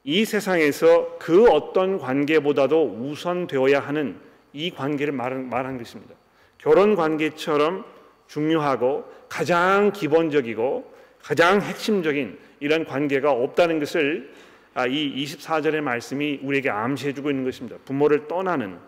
이 0.03 0.25
세상에서 0.25 1.17
그 1.19 1.49
어떤 1.49 1.97
관계보다도 1.97 2.97
우선되어야 2.99 3.79
하는 3.79 4.17
이 4.53 4.71
관계를 4.71 5.13
말한, 5.13 5.49
말한 5.49 5.77
것입니다. 5.77 6.15
결혼 6.57 6.95
관계처럼 6.95 7.85
중요하고 8.27 9.05
가장 9.29 9.91
기본적이고 9.91 10.93
가장 11.21 11.61
핵심적인 11.61 12.37
이런 12.59 12.85
관계가 12.85 13.31
없다는 13.31 13.79
것을 13.79 14.33
아, 14.33 14.48
이 14.85 15.23
24절의 15.23 15.81
말씀이 15.81 16.39
우리에게 16.43 16.69
암시해 16.69 17.13
주고 17.13 17.29
있는 17.29 17.43
것입니다. 17.43 17.77
부모를 17.85 18.27
떠나는 18.27 18.79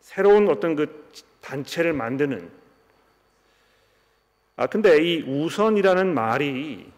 새로운 0.00 0.48
어떤 0.48 0.76
그 0.76 1.10
단체를 1.40 1.92
만드는 1.92 2.50
아 4.56 4.66
근데 4.66 5.02
이 5.02 5.22
우선이라는 5.22 6.14
말이 6.14 6.90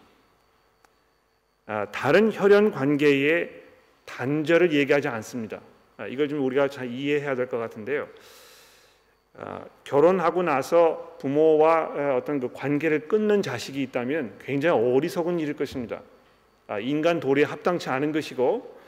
아, 1.67 1.87
다른 1.93 2.33
혈연 2.33 2.73
관계의 2.73 3.63
단절을 4.07 4.73
얘기하지 4.73 5.09
않습니다. 5.09 5.61
아, 5.97 6.07
이걸 6.07 6.29
좀 6.29 6.45
우리가 6.45 6.69
잘 6.69 6.91
이해해야 6.91 7.35
될 7.35 7.47
것 7.49 7.59
같은데요. 7.59 8.09
아, 9.39 9.65
결혼하고 9.85 10.43
나서 10.43 11.17
부모와 11.21 11.77
아, 11.95 12.17
어떤 12.17 12.41
그 12.41 12.53
관계를 12.53 13.07
끊는 13.07 13.43
자식이 13.43 13.81
있다면 13.83 14.39
굉장히 14.41 14.81
어리석은 14.83 15.39
일일 15.39 15.55
것입니다. 15.55 16.03
아, 16.71 16.79
인간 16.79 17.19
도리에 17.19 17.43
합당치 17.43 17.91
않은 17.91 18.13
것이고 18.13 18.79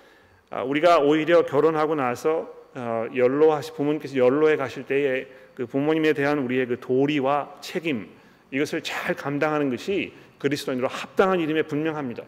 아, 0.51 0.63
우리가 0.63 1.01
오히려 1.01 1.45
결혼하고 1.45 1.97
나서 1.97 2.49
어, 2.75 3.07
연로하시 3.13 3.75
부모님께서 3.75 4.17
연로해 4.17 4.55
가실 4.55 4.87
때에 4.87 5.27
그 5.57 5.67
부모님에 5.67 6.13
대한 6.13 6.39
우리의 6.39 6.67
그 6.67 6.79
도리와 6.79 7.57
책임 7.61 8.09
이것을 8.53 8.83
잘 8.83 9.17
감당하는 9.17 9.69
것이 9.69 10.13
그리스도인으로 10.39 10.87
합당한 10.87 11.41
일임에 11.41 11.63
분명합니다. 11.63 12.23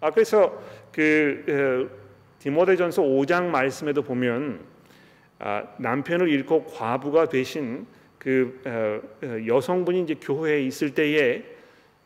아 0.00 0.10
그래서 0.10 0.62
그 0.92 1.90
디모데전서 2.40 3.02
5장 3.02 3.44
말씀에도 3.44 4.02
보면 4.02 4.60
남편을 5.78 6.28
잃고 6.28 6.66
과부가 6.66 7.30
되신 7.30 7.86
그 8.18 8.60
여성분이 9.46 10.02
이제 10.02 10.14
교회에 10.20 10.62
있을 10.62 10.92
때에 10.92 11.42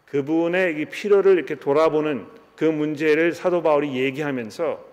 그분의 0.06 0.86
필요를 0.86 1.32
이렇게 1.32 1.56
돌아보는 1.56 2.38
그 2.58 2.64
문제를 2.64 3.34
사도 3.34 3.62
바울이 3.62 3.94
얘기하면서 3.94 4.84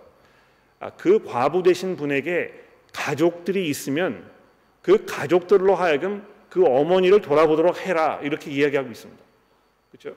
아, 0.81 0.91
그 0.91 1.23
과부 1.23 1.63
되신 1.63 1.97
분에게 1.97 2.53
가족들이 2.93 3.67
있으면 3.67 4.23
그 4.83 5.03
가족들로 5.05 5.73
하여금 5.73 6.23
그 6.47 6.63
어머니를 6.63 7.21
돌아보도록 7.21 7.81
해라 7.81 8.19
이렇게 8.21 8.51
이야기하고 8.51 8.91
있습니다. 8.91 9.23
그렇죠? 9.89 10.15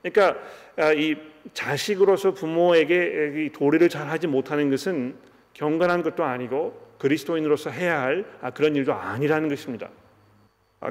그러니까 0.00 0.40
아, 0.78 0.94
이 0.94 1.16
자식으로서 1.52 2.32
부모에게 2.32 3.50
도리를 3.52 3.86
잘 3.90 4.08
하지 4.08 4.26
못하는 4.26 4.70
것은 4.70 5.16
경건한 5.52 6.02
것도 6.02 6.24
아니고 6.24 6.94
그리스도인으로서 6.98 7.68
해야 7.68 8.00
할 8.00 8.24
아, 8.40 8.48
그런 8.52 8.74
일도 8.74 8.94
아니라는 8.94 9.50
것입니다. 9.50 9.90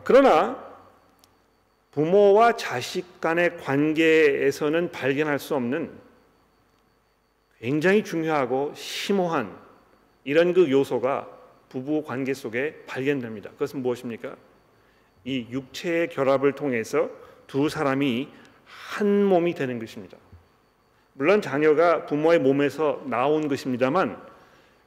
그러나 0.04 0.75
부모와 1.96 2.58
자식 2.58 3.22
간의 3.22 3.56
관계에서는 3.58 4.92
발견할 4.92 5.40
수 5.40 5.56
없는 5.56 5.92
굉장히 7.62 8.04
중요하고 8.04 8.74
심오한 8.75 9.58
이런 10.25 10.54
그 10.54 10.70
요소가 10.70 11.25
부부 11.70 12.04
관계 12.04 12.34
속에 12.34 12.84
발견됩니다. 12.86 13.50
그것은 13.52 13.82
무엇입니까? 13.82 14.36
이 15.24 15.48
육체의 15.50 16.10
결합을 16.10 16.52
통해서 16.52 17.10
두 17.48 17.70
사람이 17.70 18.28
한 18.66 19.24
몸이 19.24 19.54
되는 19.54 19.80
것입니다. 19.80 20.18
물론 21.14 21.42
자녀가 21.42 22.06
부모의 22.06 22.40
몸에서 22.40 23.04
나온 23.06 23.48
것입니다만 23.48 24.22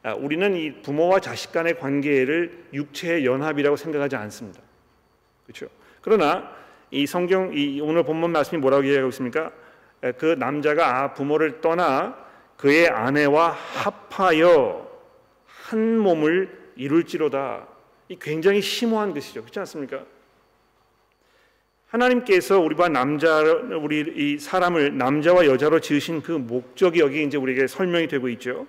아, 0.03 0.13
우리는 0.13 0.55
이 0.55 0.83
부모와 0.83 1.21
자식 1.21 1.53
간의 1.53 1.79
관계를 1.79 2.67
육체의 2.75 3.25
연합이라고 3.25 3.77
생각하지 3.77 4.15
않습니다. 4.17 4.61
그렇죠? 5.47 5.69
그러나 6.03 6.59
이 6.91 7.07
성경 7.07 7.53
이 7.55 7.81
오늘 7.81 8.03
본문 8.03 8.33
말씀이 8.33 8.61
뭐라고 8.61 8.85
얘기하고 8.85 9.09
있습니까? 9.09 9.53
그 10.17 10.37
남자가 10.39 11.03
아, 11.03 11.15
부모를 11.15 11.61
떠나 11.61 12.17
그의 12.57 12.89
아내와 12.89 13.51
합하여 13.51 14.89
한 15.47 15.99
몸을 15.99 16.73
이룰지로다. 16.77 17.67
이 18.09 18.17
굉장히 18.21 18.61
심오한 18.63 19.13
것이죠. 19.13 19.43
그렇지 19.43 19.59
않습니까? 19.61 20.05
하나님께서 21.89 22.59
우리와 22.59 22.89
남자 22.89 23.43
우리 23.43 24.05
이 24.15 24.39
사람을 24.39 24.97
남자와 24.97 25.47
여자로 25.47 25.81
지으신 25.81 26.23
그 26.23 26.33
목적이 26.33 27.01
여기 27.01 27.23
이제 27.23 27.37
우리에게 27.37 27.67
설명이 27.67 28.09
되고 28.09 28.29
있죠. 28.31 28.67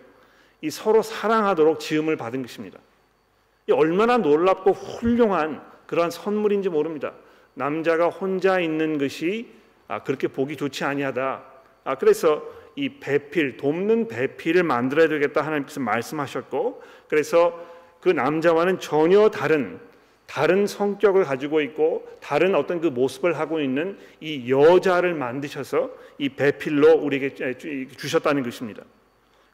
이 0.61 0.69
서로 0.69 1.01
사랑하도록 1.01 1.79
지음을 1.79 2.15
받은 2.17 2.41
것입니다. 2.41 2.79
이 3.67 3.71
얼마나 3.71 4.17
놀랍고 4.17 4.71
훌륭한 4.71 5.61
그러한 5.85 6.11
선물인지 6.11 6.69
모릅니다. 6.69 7.13
남자가 7.59 8.07
혼자 8.07 8.61
있는 8.61 8.97
것이 8.97 9.47
아, 9.89 10.01
그렇게 10.03 10.29
보기 10.29 10.55
좋지 10.55 10.85
아니하다. 10.85 11.43
아, 11.83 11.95
그래서 11.95 12.41
이 12.77 12.87
배필 12.87 13.57
돕는 13.57 14.07
배필을 14.07 14.63
만들어야 14.63 15.09
되겠다 15.09 15.41
하나님께서 15.41 15.81
말씀하셨고 15.81 16.81
그래서 17.09 17.59
그 17.99 18.07
남자와는 18.07 18.79
전혀 18.79 19.29
다른 19.29 19.77
다른 20.25 20.67
성격을 20.67 21.25
가지고 21.25 21.59
있고 21.59 22.07
다른 22.21 22.55
어떤 22.55 22.79
그 22.79 22.87
모습을 22.87 23.37
하고 23.37 23.59
있는 23.59 23.97
이 24.21 24.49
여자를 24.49 25.13
만드셔서 25.13 25.91
이 26.17 26.29
배필로 26.29 26.93
우리에게 26.93 27.57
주셨다는 27.97 28.43
것입니다. 28.43 28.83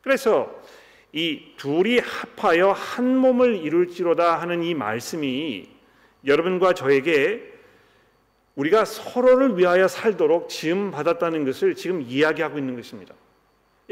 그래서 0.03 0.61
이 1.11 1.53
둘이 1.57 1.99
합하여 1.99 2.71
한 2.71 3.17
몸을 3.17 3.55
이룰지로다 3.55 4.39
하는 4.39 4.61
이 4.61 4.75
말씀이 4.75 5.69
여러분과 6.23 6.73
저에게 6.73 7.54
우리가 8.55 8.85
서로를 8.85 9.57
위하여 9.57 9.87
살도록 9.87 10.49
지음 10.49 10.91
받았다는 10.91 11.45
것을 11.45 11.75
지금 11.75 12.01
이야기하고 12.01 12.57
있는 12.57 12.75
것입니다. 12.75 13.13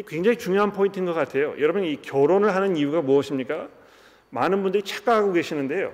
굉장히 0.08 0.38
중요한 0.38 0.72
포인트인 0.72 1.06
것 1.06 1.14
같아요. 1.14 1.54
여러분 1.60 1.84
이 1.84 2.02
결혼을 2.02 2.56
하는 2.56 2.76
이유가 2.78 3.02
무엇입니까? 3.02 3.68
많은 4.30 4.64
분들이 4.64 4.84
착각하고 4.84 5.34
계시는데요. 5.34 5.94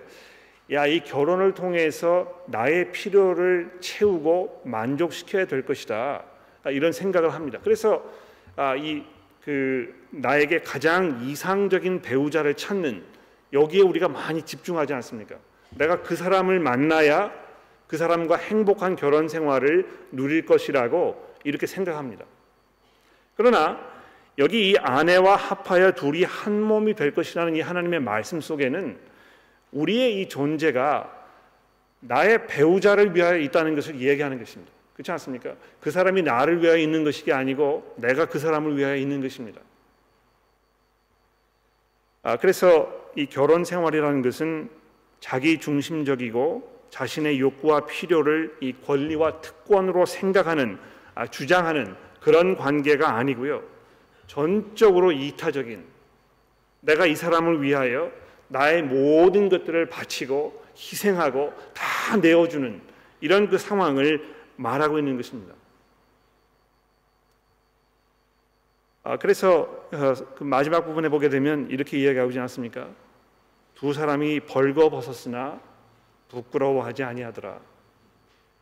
야, 0.72 0.86
이 0.86 1.04
결혼을 1.04 1.54
통해서 1.54 2.44
나의 2.46 2.92
필요를 2.92 3.78
채우고 3.82 4.62
만족시켜야 4.66 5.46
될 5.46 5.66
것이다. 5.66 6.24
이런 6.68 6.92
생각을 6.92 7.34
합니다. 7.34 7.60
그래서 7.64 8.04
아, 8.56 8.76
이 8.76 9.04
그 9.50 9.94
나에게 10.12 10.62
가장 10.62 11.22
이상적인 11.24 12.02
배우자를 12.02 12.54
찾는 12.56 13.04
여기에 13.54 13.82
우리가 13.82 14.08
많이 14.08 14.44
집중하지 14.44 14.94
않습니까? 14.94 15.38
내가 15.72 16.04
그 16.04 16.16
사람을 16.16 16.60
만나야 16.60 17.32
그 17.90 17.98
사람과 17.98 18.38
행복한 18.38 18.96
결혼 18.96 19.28
생활을 19.28 19.90
누릴 20.12 20.46
것이라고 20.46 21.36
이렇게 21.44 21.66
생각합니다. 21.66 22.24
그러나 23.36 23.80
여기 24.38 24.70
이 24.70 24.78
아내와 24.78 25.36
합하여 25.36 25.94
둘이 25.94 26.24
한 26.24 26.62
몸이 26.62 26.94
될 26.94 27.16
것이라는 27.16 27.56
이 27.56 27.62
하나님의 27.62 28.00
말씀 28.02 28.40
속에는 28.42 28.96
우리의 29.72 30.22
이 30.22 30.30
존재가 30.30 31.18
나의 32.02 32.46
배우자를 32.46 33.16
위하여 33.16 33.38
있다는 33.40 33.74
것을 33.74 33.96
이야기하는 33.96 34.38
것입니다. 34.38 34.72
그렇지 34.94 35.12
않습니까? 35.14 35.56
그 35.82 35.90
사람이 35.90 36.22
나를 36.22 36.62
위하여 36.62 36.78
있는 36.78 37.04
것이 37.04 37.32
아니고 37.34 37.96
내가 37.98 38.28
그 38.28 38.38
사람을 38.38 38.78
위하여 38.78 38.98
있는 38.98 39.20
것입니다. 39.20 39.62
아, 42.22 42.38
그래서 42.38 43.12
이 43.16 43.26
결혼 43.26 43.66
생활이라는 43.66 44.22
것은 44.22 44.70
자기 45.20 45.60
중심적이고 45.60 46.69
자신의 46.90 47.40
욕구와 47.40 47.86
필요를 47.86 48.58
이 48.62 48.74
권리와 48.86 49.42
특권으로 49.42 50.06
생각하는 50.06 50.80
아, 51.16 51.28
주장하는 51.28 51.96
그런 52.22 52.56
관계가 52.56 53.16
아니고요. 53.16 53.64
전적으로 54.28 55.12
이타적인 55.12 55.84
내가 56.82 57.06
이 57.06 57.16
사람을 57.16 57.62
위하여 57.62 58.12
나의 58.48 58.84
모든 58.84 59.50
것들을 59.50 59.88
바치고 59.88 60.64
희생하고 60.76 61.54
다 61.74 62.18
내어주는 62.18 62.82
이런 63.22 63.50
그 63.50 63.58
상황을 63.58 64.36
말하고 64.56 64.98
있는 64.98 65.18
것입니다. 65.18 65.54
아, 69.04 69.18
그래서 69.18 69.88
어, 69.92 70.14
그 70.36 70.44
마지막 70.44 70.86
부분에 70.86 71.10
보게 71.10 71.30
되면 71.30 71.70
이렇게 71.70 71.98
이야기하고 71.98 72.32
있지 72.32 72.40
않습니까? 72.40 72.90
두 73.76 73.94
사람이 73.94 74.42
벌거벗었으나 74.42 75.60
부끄러워하지 76.30 77.04
아니하더라. 77.04 77.60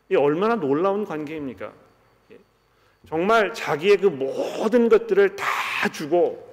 이 0.10 0.16
얼마나 0.16 0.56
놀라운 0.56 1.06
관계입니까? 1.06 1.72
예. 2.32 2.38
정말 3.08 3.54
자기의 3.54 3.98
그 3.98 4.08
모든 4.08 4.90
것들을 4.90 5.36
다 5.36 5.90
주고 5.92 6.46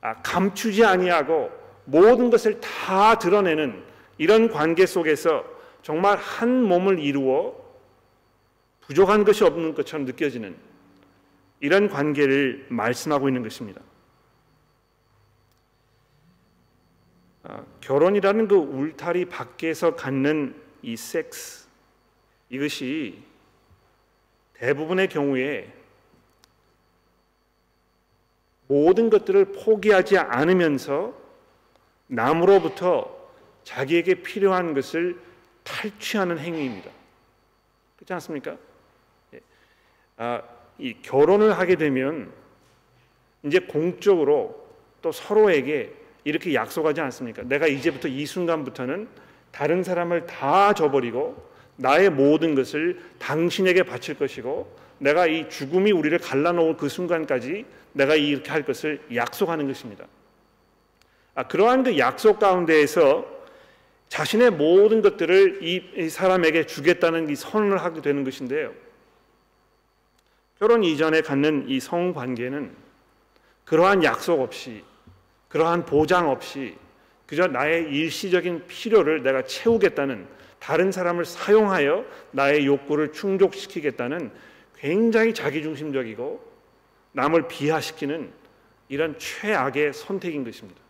아, 0.00 0.14
감추지 0.22 0.84
아니하고 0.84 1.50
모든 1.84 2.30
것을 2.30 2.60
다 2.60 3.18
드러내는 3.18 3.82
이런 4.16 4.48
관계 4.48 4.86
속에서 4.86 5.44
정말 5.82 6.18
한 6.18 6.62
몸을 6.62 6.98
이루어 6.98 7.54
부족한 8.80 9.24
것이 9.24 9.44
없는 9.44 9.74
것처럼 9.74 10.06
느껴지는 10.06 10.56
이런 11.60 11.88
관계를 11.88 12.66
말씀하고 12.68 13.28
있는 13.28 13.42
것입니다. 13.42 13.80
결혼이라는 17.80 18.48
그 18.48 18.56
울타리 18.56 19.26
밖에서 19.26 19.94
갖는 19.96 20.54
이 20.82 20.96
섹스 20.96 21.66
이것이 22.50 23.22
대부분의 24.54 25.08
경우에 25.08 25.72
모든 28.66 29.08
것들을 29.08 29.52
포기하지 29.52 30.18
않으면서 30.18 31.14
남으로부터 32.06 33.16
자기에게 33.64 34.22
필요한 34.22 34.74
것을 34.74 35.18
탈취하는 35.62 36.38
행위입니다. 36.38 36.90
그렇지 37.96 38.12
않습니까? 38.14 38.56
예. 39.34 39.40
아, 40.16 40.42
이 40.78 40.94
결혼을 41.02 41.58
하게 41.58 41.76
되면 41.76 42.32
이제 43.42 43.58
공적으로 43.58 44.68
또 45.02 45.12
서로에게 45.12 45.97
이렇게 46.24 46.54
약속하지 46.54 47.00
않습니까? 47.00 47.42
내가 47.42 47.66
이제부터 47.66 48.08
이 48.08 48.26
순간부터는 48.26 49.08
다른 49.50 49.82
사람을 49.82 50.26
다 50.26 50.72
저버리고 50.72 51.48
나의 51.76 52.10
모든 52.10 52.54
것을 52.54 53.00
당신에게 53.18 53.84
바칠 53.84 54.16
것이고 54.16 54.76
내가 54.98 55.26
이 55.26 55.48
죽음이 55.48 55.92
우리를 55.92 56.18
갈라놓을 56.18 56.76
그 56.76 56.88
순간까지 56.88 57.64
내가 57.92 58.14
이렇게 58.16 58.50
할 58.50 58.64
것을 58.64 59.00
약속하는 59.14 59.66
것입니다. 59.66 60.06
아, 61.34 61.44
그러한 61.46 61.84
그 61.84 61.98
약속 61.98 62.40
가운데에서 62.40 63.24
자신의 64.08 64.50
모든 64.50 65.02
것들을 65.02 65.60
이, 65.62 66.08
사람에게 66.08 66.66
주겠다는 66.66 67.28
이 67.30 67.36
선언을 67.36 67.78
하게 67.78 68.00
되는 68.02 68.24
것인데요. 68.24 68.72
결혼 70.58 70.82
이전에 70.82 71.20
갖는 71.20 71.68
이 71.68 71.78
성관계는 71.78 72.74
그러한 73.64 74.02
약속 74.02 74.40
없이 74.40 74.82
그러한 75.48 75.86
보장 75.86 76.28
없이 76.28 76.76
그저 77.26 77.46
나의 77.46 77.90
일시적인 77.90 78.66
필요를 78.66 79.22
내가 79.22 79.42
채우겠다는 79.42 80.26
다른 80.58 80.90
사람을 80.90 81.24
사용하여 81.24 82.04
나의 82.32 82.66
욕구를 82.66 83.12
충족시키겠다는 83.12 84.30
굉장히 84.76 85.34
자기중심적이고 85.34 86.48
남을 87.12 87.48
비하시키는 87.48 88.30
이런 88.88 89.18
최악의 89.18 89.92
선택인 89.92 90.44
것입니다. 90.44 90.80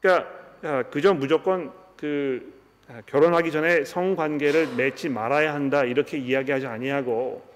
그러니까 0.00 0.30
아, 0.62 0.82
그저 0.84 1.14
무조건 1.14 1.72
그 1.96 2.60
아, 2.88 3.02
결혼하기 3.06 3.52
전에 3.52 3.84
성관계를 3.84 4.74
맺지 4.76 5.08
말아야 5.10 5.54
한다 5.54 5.84
이렇게 5.84 6.18
이야기하지 6.18 6.66
아니하고 6.66 7.48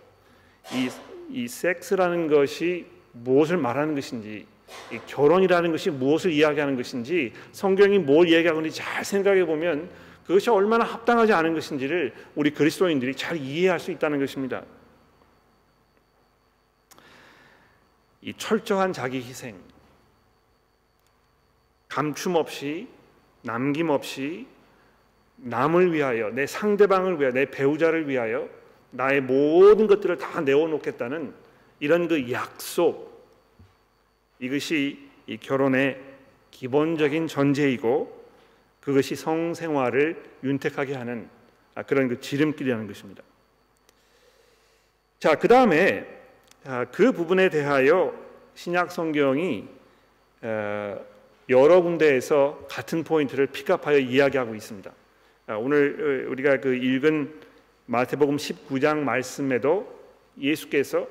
이, 0.72 0.88
이 1.30 1.48
섹스라는 1.48 2.28
것이 2.28 2.86
무엇을 3.12 3.56
말하는 3.56 3.94
것인지 3.94 4.46
결혼이라는 5.06 5.70
것이 5.72 5.90
무엇을 5.90 6.32
이야기하는 6.32 6.76
것인지 6.76 7.32
성경이 7.52 7.98
뭘 7.98 8.28
이야기하고 8.28 8.60
있는지 8.60 8.78
잘 8.78 9.04
생각해 9.04 9.44
보면 9.44 9.88
그것이 10.26 10.50
얼마나 10.50 10.84
합당하지 10.84 11.32
않은 11.32 11.54
것인지를 11.54 12.14
우리 12.34 12.50
그리스도인들이 12.50 13.14
잘 13.14 13.36
이해할 13.36 13.78
수 13.78 13.90
있다는 13.90 14.18
것입니다. 14.18 14.62
이 18.22 18.32
철저한 18.34 18.94
자기 18.94 19.18
희생, 19.18 19.56
감춤 21.88 22.36
없이 22.36 22.88
남김 23.42 23.90
없이 23.90 24.46
남을 25.36 25.92
위하여 25.92 26.30
내 26.30 26.46
상대방을 26.46 27.20
위하여 27.20 27.32
내 27.32 27.50
배우자를 27.50 28.08
위하여 28.08 28.48
나의 28.92 29.20
모든 29.20 29.86
것들을 29.86 30.16
다 30.16 30.40
내어놓겠다는 30.40 31.34
이런 31.80 32.08
그 32.08 32.30
약속 32.32 33.13
이것이 34.44 34.98
이 35.26 35.38
결혼의 35.38 35.98
기본적인 36.50 37.26
전제이고 37.28 38.24
그것이 38.80 39.16
성생활을 39.16 40.22
윤택하게 40.44 40.94
하는 40.94 41.28
아, 41.74 41.82
그런 41.82 42.08
그 42.08 42.20
지름길이라는 42.20 42.86
것입니다. 42.86 43.22
자, 45.18 45.36
그 45.36 45.48
다음에 45.48 46.06
아, 46.66 46.84
그 46.84 47.12
부분에 47.12 47.48
대하여 47.48 48.14
신약 48.54 48.92
성경이 48.92 49.66
여러 51.48 51.80
군데에서 51.80 52.66
같은 52.68 53.02
포인트를 53.02 53.46
픽업하여 53.46 53.98
이야기하고 53.98 54.54
있습니다. 54.54 54.92
아, 55.46 55.54
오늘 55.56 56.26
어, 56.26 56.30
우리가 56.30 56.60
그 56.60 56.74
읽은 56.74 57.40
마태복음 57.86 58.36
19장 58.36 58.98
말씀에도 58.98 60.00
예수께서 60.38 61.08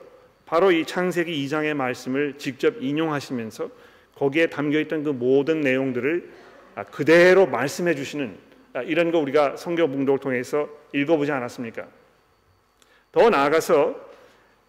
바로 0.53 0.71
이 0.71 0.85
창세기 0.85 1.31
2장의 1.47 1.73
말씀을 1.73 2.35
직접 2.37 2.75
인용하시면서 2.79 3.71
거기에 4.13 4.45
담겨 4.45 4.79
있던 4.81 5.03
그 5.03 5.09
모든 5.09 5.61
내용들을 5.61 6.29
아, 6.75 6.83
그대로 6.83 7.47
말씀해 7.47 7.95
주시는 7.95 8.37
아, 8.73 8.83
이런 8.83 9.11
거 9.11 9.17
우리가 9.17 9.55
성경 9.55 9.91
봉독을 9.91 10.19
통해서 10.19 10.69
읽어보지 10.93 11.31
않았습니까? 11.31 11.87
더 13.11 13.31
나아가서 13.31 13.95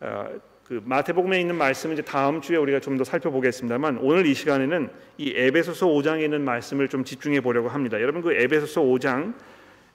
아, 0.00 0.30
그 0.64 0.80
마태복음에 0.86 1.38
있는 1.38 1.54
말씀은 1.56 1.92
이제 1.92 2.02
다음 2.02 2.40
주에 2.40 2.56
우리가 2.56 2.80
좀 2.80 2.96
더 2.96 3.04
살펴보겠습니다만 3.04 3.98
오늘 3.98 4.24
이 4.24 4.32
시간에는 4.32 4.88
이 5.18 5.34
에베소서 5.36 5.88
5장에 5.88 6.22
있는 6.22 6.46
말씀을 6.46 6.88
좀 6.88 7.04
집중해 7.04 7.42
보려고 7.42 7.68
합니다. 7.68 8.00
여러분 8.00 8.22
그 8.22 8.32
에베소서 8.32 8.80
5장 8.80 9.34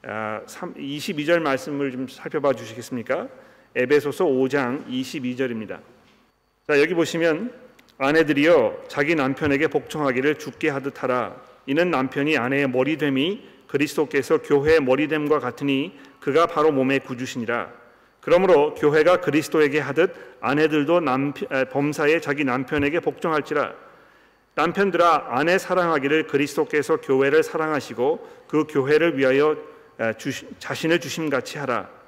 22절 0.04 1.38
아, 1.38 1.40
말씀을 1.40 1.90
좀 1.90 2.08
살펴봐 2.08 2.54
주시겠습니까? 2.54 3.28
에베소서 3.76 4.26
5장 4.26 4.88
22절입니다. 4.88 5.80
자, 6.68 6.80
여기 6.82 6.94
보시면 6.94 7.54
아내들이여 7.98 8.86
자기 8.88 9.14
남편에게 9.14 9.68
복종하기를 9.68 10.40
죽게 10.40 10.70
하듯 10.70 11.04
하라. 11.04 11.36
이는 11.68 11.92
남편이 11.92 12.38
아내의 12.38 12.70
머리됨이 12.70 13.48
그리스도께서 13.68 14.42
교회의 14.42 14.80
머리됨과 14.82 15.40
같으니 15.40 15.98
그가 16.20 16.48
바로 16.48 16.72
몸의 16.72 17.02
구주시니라. 17.02 17.72
그러므로 18.22 18.74
교회가 18.74 19.22
그리스도에게 19.22 19.80
하듯 19.80 20.16
아내들도 20.42 21.00
남편, 21.02 21.48
범사에 21.70 22.20
자기 22.22 22.44
남편에게 22.44 23.00
복종할지라 23.00 23.74
남편들아 24.56 25.28
아내 25.30 25.58
사랑하기를 25.58 26.28
그리스도께서 26.28 26.98
교회를 26.98 27.44
사랑하시고 27.44 28.46
그 28.48 28.66
교회를 28.68 29.18
위하여 29.18 29.56
주시, 30.18 30.48
자신을 30.60 31.00
주심같이 31.00 31.60
하라 31.60 31.99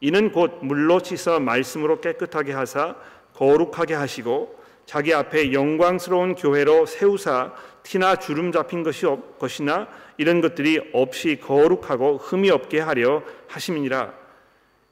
이는 0.00 0.30
곧 0.30 0.58
물로 0.62 0.98
씻어 0.98 1.40
말씀으로 1.40 2.00
깨끗하게 2.00 2.52
하사 2.52 2.96
거룩하게 3.34 3.94
하시고 3.94 4.56
자기 4.84 5.12
앞에 5.12 5.52
영광스러운 5.52 6.34
교회로 6.34 6.86
세우사 6.86 7.52
티나 7.82 8.16
주름 8.16 8.52
잡힌 8.52 8.82
것이 8.82 9.06
없, 9.06 9.38
것이나 9.38 9.88
이런 10.16 10.40
것들이 10.40 10.90
없이 10.92 11.38
거룩하고 11.40 12.18
흠이 12.18 12.50
없게 12.50 12.80
하려 12.80 13.22
하심이니라. 13.48 14.12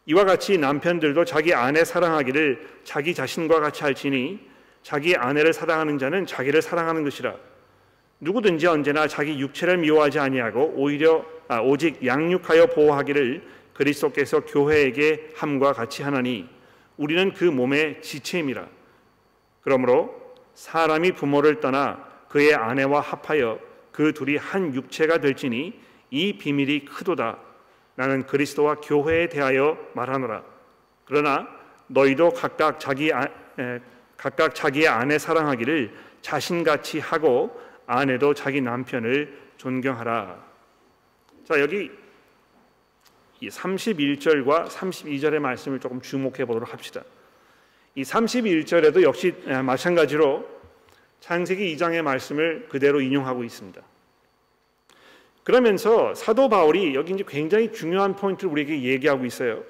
이와 0.06 0.24
같이 0.24 0.58
남편들도 0.58 1.24
자기 1.24 1.54
아내 1.54 1.84
사랑하기를 1.84 2.80
자기 2.84 3.14
자신과 3.14 3.60
같이 3.60 3.82
할지니 3.82 4.38
자기 4.82 5.16
아내를 5.16 5.52
사랑하는 5.52 5.98
자는 5.98 6.26
자기를 6.26 6.60
사랑하는 6.60 7.04
것이라. 7.04 7.34
누구든지 8.20 8.66
언제나 8.66 9.06
자기 9.06 9.38
육체를 9.38 9.78
미워하지 9.78 10.18
아니하고 10.18 10.74
오히려 10.76 11.24
아, 11.48 11.60
오직 11.60 12.04
양육하여 12.04 12.66
보호하기를 12.66 13.42
그리스도께서 13.74 14.40
교회에게 14.40 15.32
함과 15.36 15.72
같이 15.72 16.02
하나니 16.02 16.48
우리는 16.96 17.32
그 17.32 17.44
몸의 17.44 18.02
지체임이라 18.02 18.66
그러므로 19.62 20.34
사람이 20.54 21.12
부모를 21.12 21.60
떠나 21.60 22.04
그의 22.28 22.54
아내와 22.54 23.00
합하여 23.00 23.58
그 23.92 24.12
둘이 24.12 24.36
한 24.36 24.74
육체가 24.74 25.18
될지니 25.18 25.80
이 26.10 26.38
비밀이 26.38 26.84
크도다 26.84 27.38
나는 27.96 28.26
그리스도와 28.26 28.76
교회에 28.76 29.28
대하여 29.28 29.78
말하노라. 29.94 30.42
그러나 31.04 31.46
너희도 31.86 32.30
각각 32.30 32.80
자기 32.80 33.12
아, 33.12 33.22
에, 33.58 33.80
각각 34.16 34.54
자기의 34.54 34.88
아내 34.88 35.18
사랑하기를 35.18 35.94
자신같이 36.22 36.98
하고 36.98 37.60
아내도 37.86 38.34
자기 38.34 38.60
남편을 38.60 39.38
존경하라. 39.56 40.44
자 41.44 41.60
여기 41.60 41.90
이 43.44 43.48
31절과 43.48 44.68
32절의 44.68 45.38
말씀을 45.38 45.78
조금 45.78 46.00
주목해 46.00 46.46
보도록 46.46 46.72
합시다. 46.72 47.02
이 47.94 48.02
31절에도 48.02 49.02
역시 49.02 49.34
마찬가지로 49.62 50.48
창세기 51.20 51.76
2장의 51.76 52.00
말씀을 52.00 52.68
그대로 52.70 53.02
인용하고 53.02 53.44
있습니다. 53.44 53.82
그러면서 55.42 56.14
사도 56.14 56.48
바울이 56.48 56.94
여기 56.94 57.12
이제 57.12 57.22
굉장히 57.28 57.70
중요한 57.70 58.16
포인트를 58.16 58.50
우리에게 58.50 58.82
얘기하고 58.82 59.26
있어요. 59.26 59.62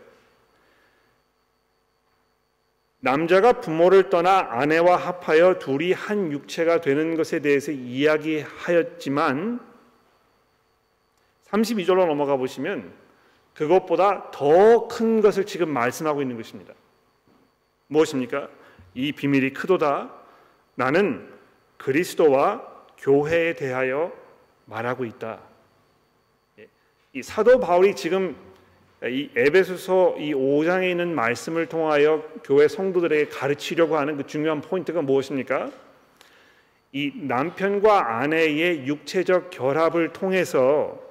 남자가 3.01 3.55
부모를 3.61 4.09
떠나 4.09 4.51
아내와 4.53 4.97
합하여 4.97 5.59
둘이 5.59 5.93
한 5.93 6.31
육체가 6.31 6.81
되는 6.81 7.17
것에 7.17 7.41
대해서 7.41 7.73
이야기하였지만 7.73 9.59
32절로 11.49 12.07
넘어가 12.07 12.37
보시면 12.37 13.04
그것보다 13.55 14.31
더 14.31 14.89
큰 14.89 15.21
것을 15.21 15.47
지금 15.47 15.71
말씀하고 15.71 16.21
있는 16.23 16.37
것입니다. 16.37 16.75
무엇입니까? 17.87 18.49
이 18.95 19.13
비밀이 19.13 19.53
크도다. 19.53 20.13
나는 20.75 21.29
그리스도와 21.77 22.67
교회에 22.99 23.55
대하여 23.55 24.13
말하고 24.67 25.05
있다. 25.05 25.41
이 27.13 27.23
사도 27.23 27.61
바울이 27.61 27.95
지금 27.95 28.37
이 29.05 29.31
에베소서 29.37 30.17
이 30.19 30.33
5장에 30.33 30.91
있는 30.91 31.15
말씀을 31.15 31.67
통하여 31.67 32.25
교회 32.43 32.67
성도들에게 32.67 33.29
가르치려고 33.29 33.97
하는 33.97 34.17
그 34.17 34.27
중요한 34.27 34.61
포인트가 34.61 35.03
무엇입니까? 35.03 35.71
이 36.93 37.13
남편과 37.15 38.17
아내의 38.17 38.87
육체적 38.87 39.51
결합을 39.51 40.13
통해서 40.13 41.04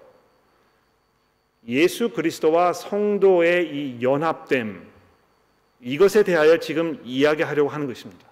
예수 1.68 2.10
그리스도와 2.10 2.74
성도의 2.74 3.70
이 3.70 4.02
연합됨 4.02 4.86
이것에 5.82 6.24
대하여 6.24 6.58
지금 6.58 7.00
이야기하려고 7.04 7.70
하는 7.70 7.88
것입니다. 7.88 8.26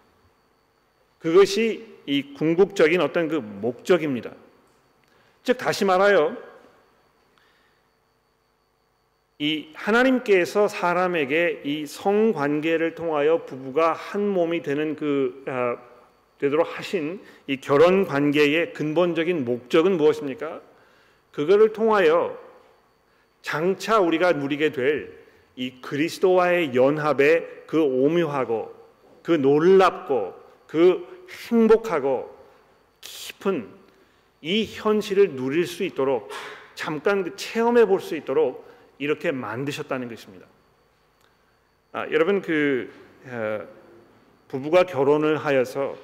그것이 1.20 1.86
이 2.06 2.34
궁극적인 2.34 3.00
어떤 3.02 3.28
그 3.28 3.36
목적입니다. 3.36 4.32
즉 5.44 5.58
다시 5.58 5.86
말하여 5.86 6.36
이 9.40 9.70
하나님께서 9.74 10.68
사람에게 10.68 11.62
이 11.64 11.86
성관계를 11.86 12.96
통하여 12.96 13.44
부부가 13.46 13.94
한 13.94 14.28
몸이 14.28 14.62
되는 14.62 14.96
그 14.96 15.44
어, 15.48 15.78
되도록 16.38 16.78
하신 16.78 17.22
이 17.48 17.58
결혼 17.58 18.06
관계의 18.06 18.74
근본적인 18.74 19.46
목적은 19.46 19.98
무엇입니까? 19.98 20.62
그거를 21.32 21.74
통하여 21.74 22.38
장차 23.42 24.00
우리가 24.00 24.34
누리게 24.34 24.72
될 24.72 25.22
이 25.56 25.82
그리스도와의 25.82 26.74
연합의 26.76 27.64
그 27.68 27.82
오묘하고 27.82 28.74
그 29.22 29.32
놀랍고 29.32 30.34
그 30.68 31.26
행복하고 31.50 32.36
깊은 33.02 33.70
이 34.42 34.66
현실을 34.66 35.36
누릴 35.36 35.68
수 35.68 35.84
있도록 35.84 36.30
잠깐 36.74 37.24
그 37.24 37.36
체험해 37.36 37.86
볼 37.86 38.00
수 38.00 38.16
있도록 38.16 38.70
이렇게 38.98 39.32
만드셨다는 39.32 40.10
것입니다. 40.10 40.48
아, 41.92 42.08
여러분 42.12 42.42
그 42.42 42.92
어, 43.26 43.68
부부가 44.48 44.84
결혼을 44.84 45.38
하여서 45.38 45.96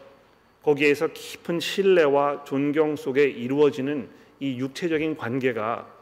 거기에서 0.62 1.08
깊은 1.08 1.60
신뢰와 1.60 2.44
존경 2.44 2.96
속에 2.96 3.24
이루어지는 3.24 4.10
이 4.40 4.60
육체적인 4.60 5.16
관계가 5.18 5.97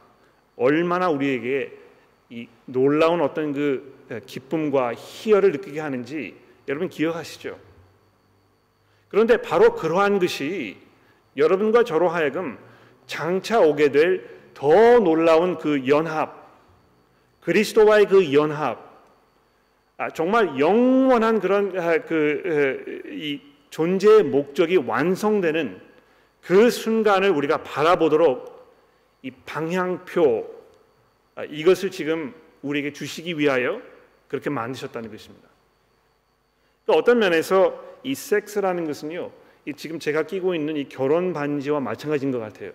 얼마나 0.58 1.10
우리에게 1.10 1.72
이 2.30 2.48
놀라운 2.66 3.22
어떤 3.22 3.54
그 3.54 3.96
어, 4.10 4.20
기쁨과 4.26 4.94
희열을 4.96 5.52
느끼게 5.52 5.80
하는지 5.80 6.36
여러분 6.68 6.90
기억하시죠? 6.90 7.58
그런데 9.10 9.42
바로 9.42 9.76
그러한 9.76 10.20
것이 10.20 10.78
여러분과 11.38 11.84
저로 11.84 12.10
하여금 12.10 12.58
장차 13.06 13.60
오게 13.60 13.92
될 13.92 14.36
더 14.56 15.00
놀라운 15.00 15.58
그 15.58 15.88
연합, 15.88 16.50
그리스도와의 17.42 18.06
그 18.08 18.34
연합, 18.34 18.84
아, 19.98 20.10
정말 20.10 20.58
영원한 20.58 21.40
그런 21.40 21.78
아, 21.78 22.00
그이 22.00 23.42
존재의 23.70 24.24
목적이 24.24 24.78
완성되는 24.78 25.80
그 26.42 26.70
순간을 26.70 27.30
우리가 27.30 27.64
바라보도록 27.64 28.55
이 29.26 29.32
방향표 29.32 30.56
아, 31.34 31.44
이것을 31.46 31.90
지금 31.90 32.36
우리에게 32.62 32.94
주시기 32.94 33.40
위하여 33.40 33.82
그렇게 34.28 34.52
만드셨다는 34.52 35.10
것입니다. 35.10 35.50
또 36.86 36.94
어떤 36.94 37.18
면에서 37.18 37.84
이 38.04 38.14
섹스라는 38.14 38.86
것은요, 38.86 39.32
이 39.66 39.74
지금 39.74 39.98
제가 39.98 40.28
끼고 40.28 40.54
있는 40.54 40.78
이 40.78 40.88
결혼 40.88 41.34
반지와 41.34 41.80
마찬가지인 41.80 42.32
것 42.32 42.38
같아요. 42.38 42.72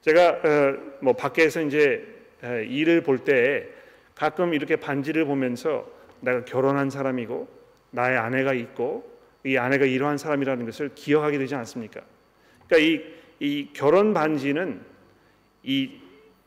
제가 0.00 0.28
어, 0.30 0.76
뭐 1.02 1.12
밖에서 1.12 1.62
이제 1.62 2.04
일을 2.42 3.04
볼 3.04 3.18
때 3.18 3.68
가끔 4.16 4.54
이렇게 4.54 4.74
반지를 4.74 5.24
보면서 5.24 5.88
내가 6.18 6.44
결혼한 6.44 6.90
사람이고 6.90 7.46
나의 7.92 8.18
아내가 8.18 8.54
있고 8.54 9.08
이 9.46 9.56
아내가 9.56 9.84
이러한 9.84 10.18
사람이라는 10.18 10.66
것을 10.66 10.90
기억하게 10.96 11.38
되지 11.38 11.54
않습니까? 11.54 12.00
그러니까 12.66 12.88
이, 12.88 13.14
이 13.38 13.68
결혼 13.72 14.12
반지는 14.12 14.89
이 15.62 15.90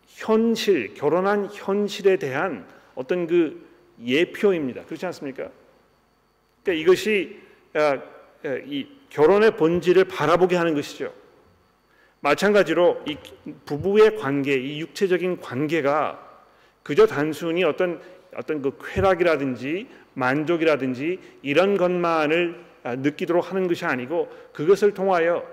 현실, 0.08 0.94
결혼한 0.94 1.50
현실에 1.52 2.18
대한 2.18 2.68
어떤 2.96 3.28
그 3.28 3.68
예표입니다. 4.04 4.84
그렇지 4.86 5.06
않습니까? 5.08 5.50
그러니까 6.64 6.82
이것이 6.82 7.40
아, 7.74 8.00
아, 8.46 8.60
이 8.66 8.88
결혼의 9.10 9.58
본질을 9.58 10.06
바라보게 10.06 10.56
하는 10.56 10.74
것이죠. 10.74 11.14
마찬가지로 12.22 13.04
이 13.06 13.18
부부의 13.66 14.18
관계, 14.18 14.56
이 14.56 14.80
육체적인 14.80 15.40
관계가 15.42 16.20
그저 16.84 17.06
단순히 17.06 17.64
어떤 17.64 18.02
어떤 18.36 18.62
그 18.62 18.78
쾌락이라든지 18.82 19.88
만족이라든지 20.14 21.20
이런 21.42 21.78
것만을 21.78 22.64
아, 22.84 22.96
느끼도록 22.96 23.50
하는 23.50 23.68
것이 23.68 23.86
아니고 23.86 24.30
그것을 24.54 24.94
통하여 24.94 25.46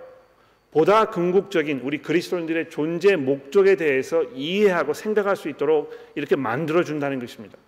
보다 0.70 1.06
궁극적인 1.06 1.80
우리 1.82 1.98
그리스도인들의 1.98 2.70
존재 2.70 3.16
목적에 3.16 3.76
대해서 3.76 4.22
이해하고 4.34 4.92
생각할 4.94 5.36
수 5.36 5.48
있도록 5.48 5.92
이렇게 6.14 6.36
만들어 6.36 6.84
준다는 6.84 7.18
것입니다. 7.18 7.58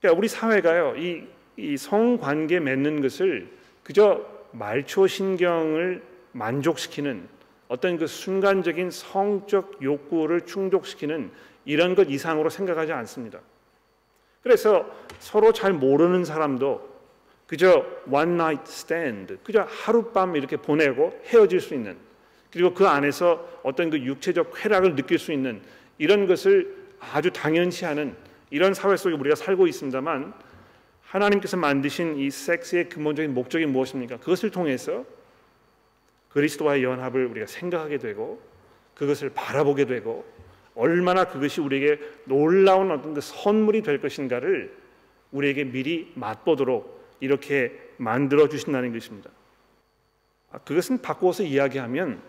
그러니까 0.00 0.18
우리 0.18 0.28
사회가요 0.28 0.96
이, 0.96 1.24
이 1.56 1.76
성관계 1.76 2.60
맺는 2.60 3.02
것을 3.02 3.48
그저 3.82 4.26
말초 4.52 5.06
신경을 5.06 6.02
만족시키는 6.32 7.28
어떤 7.68 7.98
그 7.98 8.06
순간적인 8.06 8.90
성적 8.90 9.82
욕구를 9.82 10.42
충족시키는 10.42 11.30
이런 11.64 11.94
것 11.94 12.08
이상으로 12.10 12.50
생각하지 12.50 12.92
않습니다. 12.92 13.40
그래서 14.42 14.86
서로 15.18 15.52
잘 15.52 15.72
모르는 15.72 16.24
사람도 16.24 16.91
그저 17.52 17.84
one 18.10 18.32
night 18.32 18.64
stand, 18.66 19.36
그저 19.44 19.66
하룻밤 19.68 20.36
이렇게 20.36 20.56
보내고 20.56 21.20
헤어질 21.26 21.60
수 21.60 21.74
있는 21.74 21.98
그리고 22.50 22.72
그 22.72 22.86
안에서 22.86 23.46
어떤 23.62 23.90
그 23.90 23.98
육체적 23.98 24.54
쾌락을 24.54 24.96
느낄 24.96 25.18
수 25.18 25.32
있는 25.32 25.60
이런 25.98 26.26
것을 26.26 26.74
아주 26.98 27.30
당연시하는 27.30 28.16
이런 28.48 28.72
사회 28.72 28.96
속에 28.96 29.14
우리가 29.16 29.34
살고 29.34 29.66
있습니다만 29.66 30.32
하나님께서 31.02 31.58
만드신 31.58 32.16
이 32.16 32.30
섹스의 32.30 32.88
근본적인 32.88 33.34
목적이 33.34 33.66
무엇입니까? 33.66 34.16
그것을 34.16 34.50
통해서 34.50 35.04
그리스도와의 36.30 36.82
연합을 36.82 37.26
우리가 37.26 37.44
생각하게 37.44 37.98
되고 37.98 38.40
그것을 38.94 39.28
바라보게 39.28 39.84
되고 39.84 40.24
얼마나 40.74 41.26
그것이 41.26 41.60
우리에게 41.60 42.00
놀라운 42.24 42.90
어떤 42.90 43.12
그 43.12 43.20
선물이 43.20 43.82
될 43.82 44.00
것인가를 44.00 44.74
우리에게 45.32 45.64
미리 45.64 46.10
맛보도록 46.14 47.01
이렇게 47.22 47.72
만들어 47.98 48.48
주신다는 48.48 48.92
것입니다. 48.92 49.30
아, 50.50 50.58
그것은 50.58 51.02
바꾸어서 51.02 51.44
이야기하면 51.44 52.20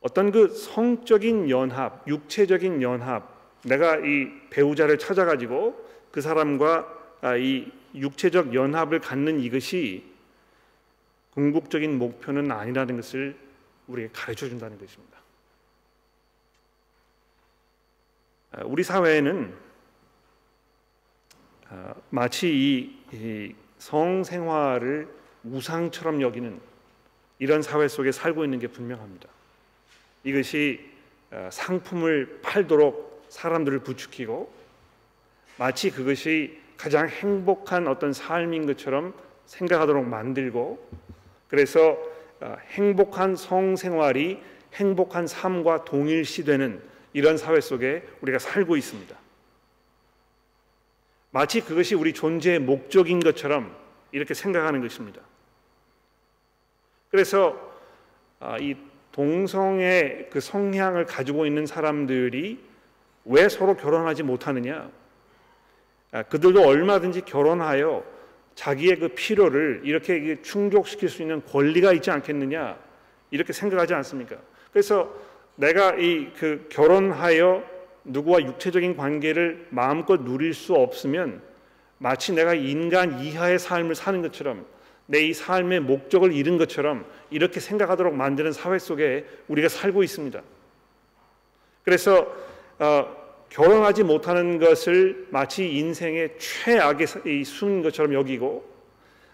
어떤 0.00 0.32
그 0.32 0.48
성적인 0.48 1.48
연합, 1.48 2.06
육체적인 2.08 2.82
연합, 2.82 3.32
내가 3.64 3.98
이 3.98 4.28
배우자를 4.50 4.98
찾아가지고 4.98 5.88
그 6.10 6.20
사람과 6.20 6.88
아, 7.20 7.36
이 7.36 7.70
육체적 7.94 8.54
연합을 8.54 8.98
갖는 8.98 9.38
이것이 9.38 10.04
궁극적인 11.34 11.96
목표는 11.98 12.50
아니라는 12.50 12.96
것을 12.96 13.38
우리에게 13.86 14.12
가르쳐 14.12 14.48
준다는 14.48 14.80
것입니다. 14.80 15.16
아, 18.50 18.62
우리 18.64 18.82
사회에는 18.82 19.54
아, 21.68 21.94
마치 22.10 22.48
이 22.48 23.01
성생활을 23.78 25.08
우상처럼 25.44 26.22
여기는 26.22 26.60
이런 27.38 27.62
사회 27.62 27.88
속에 27.88 28.12
살고 28.12 28.44
있는 28.44 28.58
게 28.58 28.68
분명합니다. 28.68 29.28
이것이 30.24 30.92
아, 31.30 31.48
상품을 31.50 32.40
팔도록 32.42 33.26
사람들을 33.28 33.80
부추기고 33.80 34.52
마치 35.58 35.90
그것이 35.90 36.60
가장 36.76 37.08
행복한 37.08 37.88
어떤 37.88 38.12
삶인 38.12 38.66
것처럼 38.66 39.14
생각하도록 39.46 40.06
만들고 40.06 40.88
그래서 41.48 41.98
아, 42.40 42.56
행복한 42.70 43.36
성생활이 43.36 44.40
행복한 44.74 45.26
삶과 45.26 45.84
동일시되는 45.84 46.82
이런 47.12 47.36
사회 47.36 47.60
속에 47.60 48.06
우리가 48.20 48.38
살고 48.38 48.76
있습니다. 48.76 49.21
마치 51.32 51.62
그것이 51.62 51.94
우리 51.94 52.12
존재의 52.12 52.58
목적인 52.60 53.20
것처럼 53.20 53.74
이렇게 54.12 54.34
생각하는 54.34 54.82
것입니다. 54.82 55.20
그래서 57.10 57.58
아, 58.38 58.58
이 58.58 58.76
동성의 59.12 60.28
그 60.30 60.40
성향을 60.40 61.06
가지고 61.06 61.46
있는 61.46 61.66
사람들이 61.66 62.62
왜 63.24 63.48
서로 63.48 63.76
결혼하지 63.76 64.22
못하느냐? 64.22 64.90
아, 66.12 66.22
그들도 66.22 66.62
얼마든지 66.62 67.22
결혼하여 67.22 68.04
자기의 68.54 68.98
그 68.98 69.08
필요를 69.08 69.82
이렇게 69.84 70.40
충족시킬 70.42 71.08
수 71.08 71.22
있는 71.22 71.42
권리가 71.46 71.92
있지 71.94 72.10
않겠느냐? 72.10 72.78
이렇게 73.30 73.52
생각하지 73.54 73.94
않습니까? 73.94 74.36
그래서 74.70 75.12
내가 75.56 75.94
이 75.94 76.30
그 76.38 76.66
결혼하여 76.70 77.71
누구와 78.04 78.40
육체적인 78.42 78.96
관계를 78.96 79.68
마음껏 79.70 80.20
누릴 80.20 80.54
수 80.54 80.74
없으면 80.74 81.42
마치 81.98 82.32
내가 82.32 82.54
인간 82.54 83.20
이하의 83.20 83.58
삶을 83.58 83.94
사는 83.94 84.22
것처럼 84.22 84.66
내 85.06 85.28
이 85.28 85.34
삶의 85.34 85.80
목적을 85.80 86.32
잃은 86.32 86.58
것처럼 86.58 87.04
이렇게 87.30 87.60
생각하도록 87.60 88.14
만드는 88.14 88.52
사회 88.52 88.78
속에 88.78 89.26
우리가 89.48 89.68
살고 89.68 90.02
있습니다. 90.02 90.40
그래서 91.84 92.26
어, 92.78 93.16
결혼하지 93.50 94.04
못하는 94.04 94.58
것을 94.58 95.26
마치 95.30 95.76
인생의 95.76 96.38
최악의 96.38 97.44
순 97.44 97.82
것처럼 97.82 98.14
여기고 98.14 98.71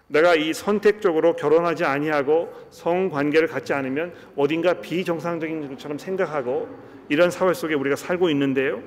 내가 0.08 0.34
이 0.34 0.52
선택적으로 0.54 1.36
결혼하지 1.36 1.84
아니하고 1.84 2.52
성관계를 2.70 3.48
갖지 3.48 3.74
않으면 3.74 4.14
어딘가 4.36 4.80
비정상적인 4.80 5.68
것처럼 5.68 5.98
생각하고 5.98 6.68
이런 7.08 7.30
사회 7.30 7.52
속에 7.52 7.74
우리가 7.74 7.96
살고 7.96 8.30
있는데요. 8.30 8.82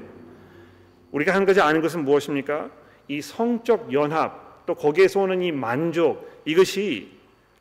우리가 1.12 1.34
한 1.34 1.46
가지 1.46 1.62
아는 1.62 1.82
것은 1.82 2.04
무엇입니까? 2.04 2.70
이 3.08 3.22
성적 3.22 3.94
연합 3.94 4.66
또 4.66 4.76
거기에서 4.76 5.22
오는 5.22 5.42
이 5.42 5.52
만족 5.52 6.42
이것이 6.46 7.12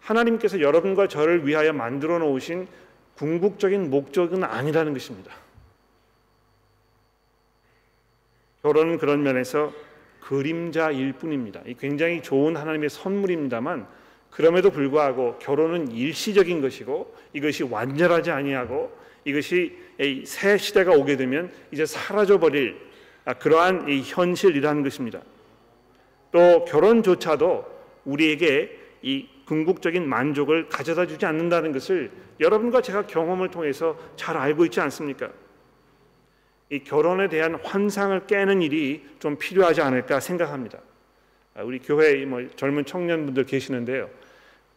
하나님께서 0.00 0.60
여러분과 0.60 1.08
저를 1.08 1.46
위하여 1.46 1.72
만들어 1.72 2.18
놓으신 2.18 2.66
궁극적인 3.16 3.90
목적은 3.90 4.44
아니라는 4.44 4.94
것입니다. 4.94 5.32
결혼은 8.62 8.98
그런 8.98 9.22
면에서 9.22 9.72
그림자일 10.30 11.14
뿐입니다. 11.14 11.60
굉장히 11.80 12.22
좋은 12.22 12.56
하나님의 12.56 12.88
선물입니다만 12.88 13.88
그럼에도 14.30 14.70
불구하고 14.70 15.36
결혼은 15.40 15.90
일시적인 15.90 16.60
것이고 16.60 17.12
이것이 17.32 17.64
완전하지 17.64 18.30
아니하고 18.30 18.96
이것이 19.24 19.76
새 20.24 20.56
시대가 20.56 20.92
오게 20.92 21.16
되면 21.16 21.50
이제 21.72 21.84
사라져 21.84 22.38
버릴 22.38 22.76
아, 23.24 23.34
그러한 23.34 23.90
현실이라는 23.90 24.84
것입니다. 24.84 25.20
또 26.30 26.64
결혼조차도 26.64 27.64
우리에게 28.04 28.78
이 29.02 29.26
궁극적인 29.46 30.08
만족을 30.08 30.68
가져다 30.68 31.06
주지 31.06 31.26
않는다는 31.26 31.72
것을 31.72 32.12
여러분과 32.38 32.82
제가 32.82 33.08
경험을 33.08 33.50
통해서 33.50 33.98
잘 34.14 34.36
알고 34.36 34.64
있지 34.66 34.80
않습니까? 34.80 35.30
이 36.70 36.84
결혼에 36.84 37.28
대한 37.28 37.56
환상을 37.56 38.26
깨는 38.26 38.62
일이 38.62 39.04
좀 39.18 39.36
필요하지 39.36 39.80
않을까 39.80 40.20
생각합니다. 40.20 40.78
아, 41.54 41.62
우리 41.62 41.80
교회 41.80 42.24
뭐 42.24 42.48
젊은 42.56 42.84
청년분들 42.84 43.44
계시는데요. 43.44 44.08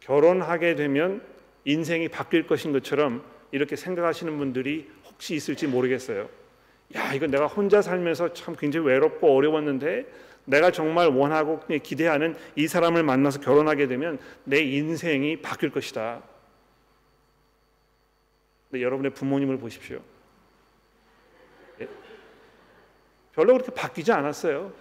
결혼하게 0.00 0.74
되면 0.74 1.22
인생이 1.64 2.08
바뀔 2.08 2.46
것인 2.46 2.72
것처럼 2.72 3.24
이렇게 3.52 3.76
생각하시는 3.76 4.36
분들이 4.36 4.90
혹시 5.04 5.34
있을지 5.34 5.66
모르겠어요. 5.66 6.28
야, 6.96 7.14
이거 7.14 7.26
내가 7.26 7.46
혼자 7.46 7.80
살면서 7.80 8.34
참 8.34 8.54
굉장히 8.56 8.86
외롭고 8.86 9.34
어려웠는데 9.34 10.06
내가 10.46 10.70
정말 10.70 11.08
원하고 11.08 11.60
기대하는 11.82 12.36
이 12.56 12.66
사람을 12.66 13.02
만나서 13.02 13.40
결혼하게 13.40 13.86
되면 13.86 14.18
내 14.44 14.60
인생이 14.60 15.40
바뀔 15.40 15.70
것이다. 15.70 16.22
근데 18.70 18.84
여러분의 18.84 19.12
부모님을 19.14 19.58
보십시오. 19.58 20.00
예? 21.80 21.88
별로 23.34 23.54
그렇게 23.54 23.72
바뀌지 23.72 24.12
않았어요. 24.12 24.72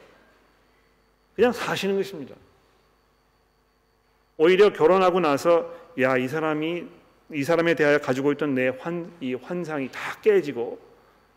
그냥 1.36 1.52
사시는 1.52 1.96
것입니다. 1.96 2.36
오히려 4.38 4.72
결혼하고 4.72 5.20
나서 5.20 5.74
야, 6.00 6.18
이 6.18 6.28
사람이 6.28 6.86
이 7.32 7.44
사람에 7.44 7.74
대하여 7.76 7.98
가지고 8.00 8.32
있던 8.34 8.54
내 8.54 8.68
환, 8.68 9.12
이 9.20 9.34
환상이 9.34 9.90
다 9.92 10.20
깨지고 10.22 10.80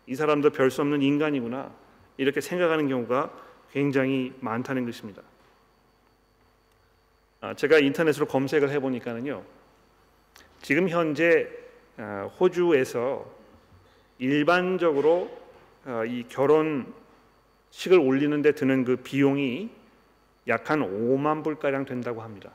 이 0.05 0.15
사람도 0.15 0.51
별 0.51 0.69
수 0.69 0.81
없는 0.81 1.01
인간이구나 1.01 1.71
이렇게 2.17 2.39
생각하는 2.41 2.87
경우가 2.87 3.31
굉장히 3.71 4.33
많다는 4.39 4.85
것입니다. 4.85 5.21
아, 7.41 7.53
제가 7.53 7.79
인터넷으로 7.79 8.25
검색을 8.27 8.69
해보니까는요, 8.71 9.43
지금 10.61 10.89
현재 10.89 11.47
아, 11.97 12.29
호주에서 12.39 13.25
일반적으로 14.19 15.29
아, 15.85 16.03
이 16.05 16.25
결혼 16.27 16.93
식을 17.71 17.99
올리는 17.99 18.41
데 18.41 18.53
드는 18.53 18.83
그 18.83 18.97
비용이 18.97 19.69
약 20.47 20.69
한 20.69 20.79
5만 20.79 21.43
불가량 21.43 21.85
된다고 21.85 22.21
합니다. 22.21 22.51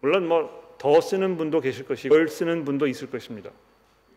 물론 0.00 0.28
뭐 0.28 0.66
더 0.78 1.00
쓰는 1.00 1.36
분도 1.36 1.60
계실 1.60 1.86
것이고 1.86 2.14
덜 2.14 2.28
쓰는 2.28 2.64
분도 2.64 2.86
있을 2.86 3.10
것입니다. 3.10 3.50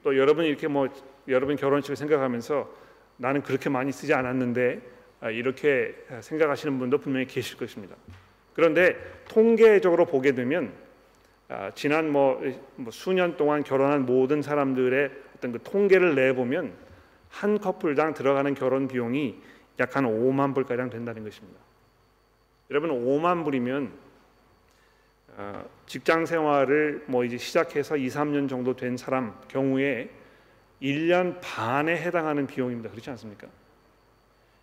또 0.04 0.18
여러분이 0.18 0.48
이렇게 0.48 0.68
뭐 0.68 0.88
여러분 1.28 1.56
결혼식을 1.56 1.96
생각하면서 1.96 2.70
나는 3.18 3.42
그렇게 3.44 3.70
많이 3.70 3.92
쓰지 3.92 4.14
않았는데 4.14 4.82
아, 5.22 5.30
이렇게 5.30 5.96
생각하시는 6.22 6.80
분도 6.80 6.98
분명히 6.98 7.26
계실 7.28 7.58
것입니다. 7.58 7.96
그런데 8.54 8.96
통계적으로 9.28 10.06
보게 10.06 10.34
되면 10.34 10.72
아, 11.50 11.72
지난 11.74 12.12
뭐, 12.12 12.42
뭐 12.76 12.92
수년 12.92 13.36
동안 13.36 13.64
결혼한 13.64 14.06
모든 14.06 14.42
사람들의 14.42 15.12
어떤 15.36 15.52
그 15.52 15.60
통계를 15.64 16.16
내 16.16 16.34
보면 16.34 16.74
한 17.30 17.60
커플당 17.60 18.14
들어가는 18.14 18.54
결혼 18.56 18.88
비용이 18.88 19.40
약 19.80 19.96
한 19.96 20.06
5만 20.06 20.54
불 20.54 20.66
가량 20.66 20.90
된다는 20.90 21.24
것입니다. 21.24 21.60
여러분 22.70 22.90
5만 22.92 23.44
불이면 23.44 23.92
어, 25.38 25.66
직장 25.86 26.26
생활을 26.26 27.06
뭐 27.08 27.24
이제 27.24 27.38
시작해서 27.38 27.96
2, 27.96 28.08
3년 28.08 28.50
정도 28.50 28.76
된 28.76 28.98
사람 28.98 29.40
경우에 29.48 30.10
1년 30.82 31.40
반에 31.42 31.96
해당하는 31.96 32.46
비용입니다. 32.46 32.90
그렇지 32.90 33.10
않습니까? 33.12 33.48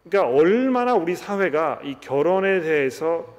그러니까 0.04 0.36
얼마나 0.36 0.94
우리 0.94 1.16
사회가 1.16 1.80
이 1.82 1.96
결혼에 2.00 2.60
대해서 2.60 3.34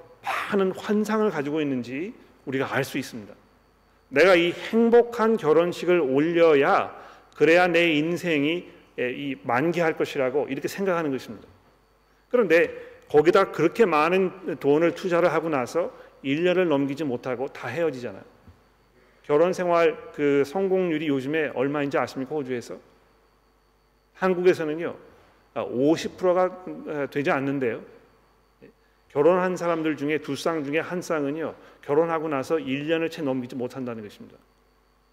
많은 0.52 0.72
환상을 0.74 1.30
가지고 1.30 1.62
있는지 1.62 2.13
우리가 2.46 2.74
알 2.74 2.84
수 2.84 2.98
있습니다. 2.98 3.34
내가 4.10 4.36
이 4.36 4.52
행복한 4.52 5.38
결혼식을 5.38 6.00
올려야 6.00 6.96
그래야 7.36 7.68
내 7.68 7.94
인생이 7.94 8.70
이 8.98 9.36
만개할 9.44 9.96
것이라고 9.98 10.48
이렇게 10.48 10.68
생각하는 10.68 11.12
것입니다. 11.12 11.48
그런데 12.30 12.74
거기다 13.10 13.52
그렇게 13.52 13.86
많은 13.86 14.58
돈을 14.60 14.96
투자를 14.96 15.32
하고 15.32 15.50
나서 15.50 15.92
1년을 16.24 16.68
넘기지 16.68 17.04
못하고 17.04 17.48
다 17.48 17.68
헤어지잖아요. 17.68 18.24
결혼 19.24 19.54
생활 19.54 20.12
그 20.14 20.44
성공률이 20.46 21.08
요즘에 21.08 21.52
얼마인지 21.54 21.98
아십니까? 21.98 22.34
호주에서? 22.36 22.78
한국에서는요. 24.14 24.96
50%가 25.54 27.08
되지 27.10 27.32
않는데요. 27.32 27.82
결혼한 29.10 29.56
사람들 29.56 29.96
중에 29.98 30.20
두 30.20 30.36
쌍 30.36 30.64
중에 30.64 30.80
한 30.80 31.02
쌍은요. 31.02 31.56
결혼하고 31.82 32.28
나서 32.28 32.56
1년을 32.56 33.10
채 33.12 33.22
넘기지 33.22 33.56
못한다는 33.56 34.04
것입니다. 34.04 34.38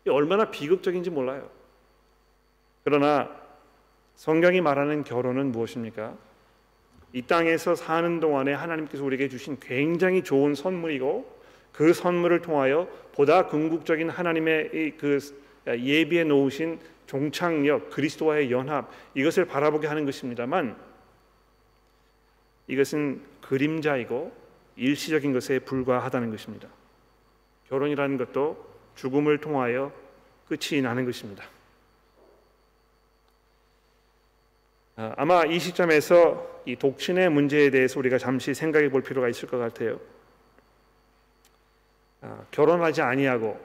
얼마나 0.09 0.51
비극적인지 0.51 1.11
몰라요. 1.11 1.49
그러나 2.83 3.44
성경이 4.17 4.61
말하는 4.61 5.05
결혼은 5.05 5.53
무엇입니까? 5.53 6.17
이 7.13 7.23
땅에서 7.23 7.75
사는 7.75 8.21
동안에 8.21 8.53
하나님께서 8.53 9.05
우리에게 9.05 9.29
주신 9.29 9.59
굉장히 9.61 10.23
좋은 10.23 10.55
선물이고 10.55 11.33
그 11.73 11.93
선물을 11.93 12.43
통하여 12.43 12.89
보다 13.13 13.47
궁극적인 13.47 14.11
하나님의 14.11 14.95
그 14.99 15.19
예비해 15.67 16.25
놓으신 16.25 16.79
종착역 17.07 17.91
그리스도와의 17.91 18.51
연합 18.51 18.91
이것을 19.15 19.45
바라보게 19.45 19.87
하는 19.87 20.05
것입니다만 20.05 20.77
이것은 22.67 23.23
그림자이고 23.43 24.33
일시적인 24.77 25.33
것에 25.33 25.59
불과하다는 25.61 26.31
것입니다. 26.31 26.69
결혼이라는 27.69 28.19
것도 28.19 28.75
죽음을 28.97 29.39
통하여 29.39 29.93
끝이 30.49 30.81
나는 30.83 31.05
것입니다. 31.05 31.45
아, 34.97 35.13
아마 35.17 35.45
이 35.45 35.59
시점에서 35.59 36.63
이 36.67 36.77
독신의 36.77 37.29
문제에 37.31 37.71
대해서 37.71 37.99
우리가 37.99 38.17
잠시 38.19 38.55
생각해 38.55 38.91
볼 38.91 39.03
필요가 39.03 39.29
있을 39.29 39.49
것 39.49 39.59
같아요. 39.59 39.99
아, 42.21 42.45
결혼하지 42.53 43.03
아니하고 43.03 43.61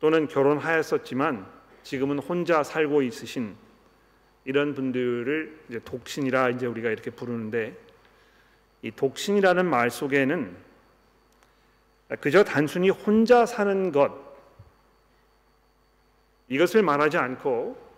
또는 0.00 0.26
결혼하였었지만 0.26 1.46
지금은 1.82 2.18
혼자 2.18 2.62
살고 2.62 3.02
있으신 3.02 3.54
이런 4.46 4.74
분들을 4.74 5.60
이제 5.68 5.80
독신이라 5.84 6.50
이제 6.50 6.66
우리가 6.66 6.88
이렇게 6.88 7.10
부르는데 7.10 7.76
이 8.82 8.90
독신이라는 8.90 9.66
말 9.66 9.90
속에는 9.90 10.56
그저 12.20 12.42
단순히 12.42 12.88
혼자 12.88 13.44
사는 13.44 13.92
것 13.92 14.12
이것을 16.48 16.82
말하지 16.82 17.18
않고 17.18 17.89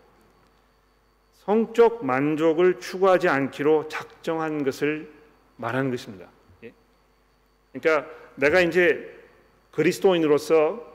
성적 1.44 2.04
만족을 2.04 2.78
추구하지 2.78 3.28
않기로 3.28 3.88
작정한 3.88 4.62
것을 4.62 5.10
말하는 5.56 5.90
것입니다. 5.90 6.26
예? 6.62 6.72
그러니까 7.72 8.08
내가 8.36 8.60
이제 8.60 9.12
그리스도인으로서 9.72 10.92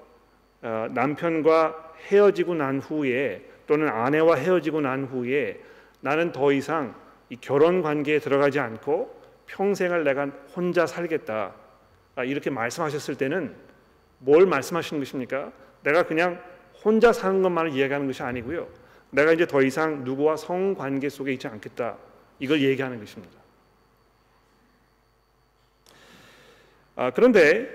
어, 0.62 0.88
남편과 0.92 1.96
헤어지고 2.08 2.56
난 2.56 2.80
후에 2.80 3.46
또는 3.68 3.90
아내와 3.90 4.36
헤어지고 4.36 4.82
난 4.82 5.04
후에 5.04 5.60
나는 6.00 6.32
더 6.32 6.54
이상 6.54 6.96
이 7.30 7.36
결혼 7.36 7.82
관계에 7.82 8.20
들어가지 8.20 8.60
않고 8.60 9.22
평생을 9.48 10.06
내가 10.06 10.28
혼자 10.56 10.86
살겠다 10.88 11.54
아, 12.16 12.24
이렇게 12.24 12.50
말씀하셨을 12.50 13.16
때는 13.16 13.54
뭘 14.20 14.46
말씀하시는 14.46 15.02
것입니까? 15.02 15.52
내가 15.84 16.04
그냥 16.04 16.42
혼자 16.84 17.12
사는 17.12 17.42
것만을 17.42 17.72
이야기하는 17.74 18.08
것이 18.08 18.24
아니고요. 18.24 18.87
내가 19.12 19.34
이제 19.34 19.46
더 19.46 19.62
이상 19.62 20.04
누구와 20.04 20.36
성관계 20.38 21.10
속에 21.10 21.34
있지 21.34 21.48
않겠다. 21.48 21.98
이걸 22.40 22.62
얘기하는 22.62 23.00
것입니다. 23.00 23.38
아, 26.96 27.12
그런데 27.12 27.70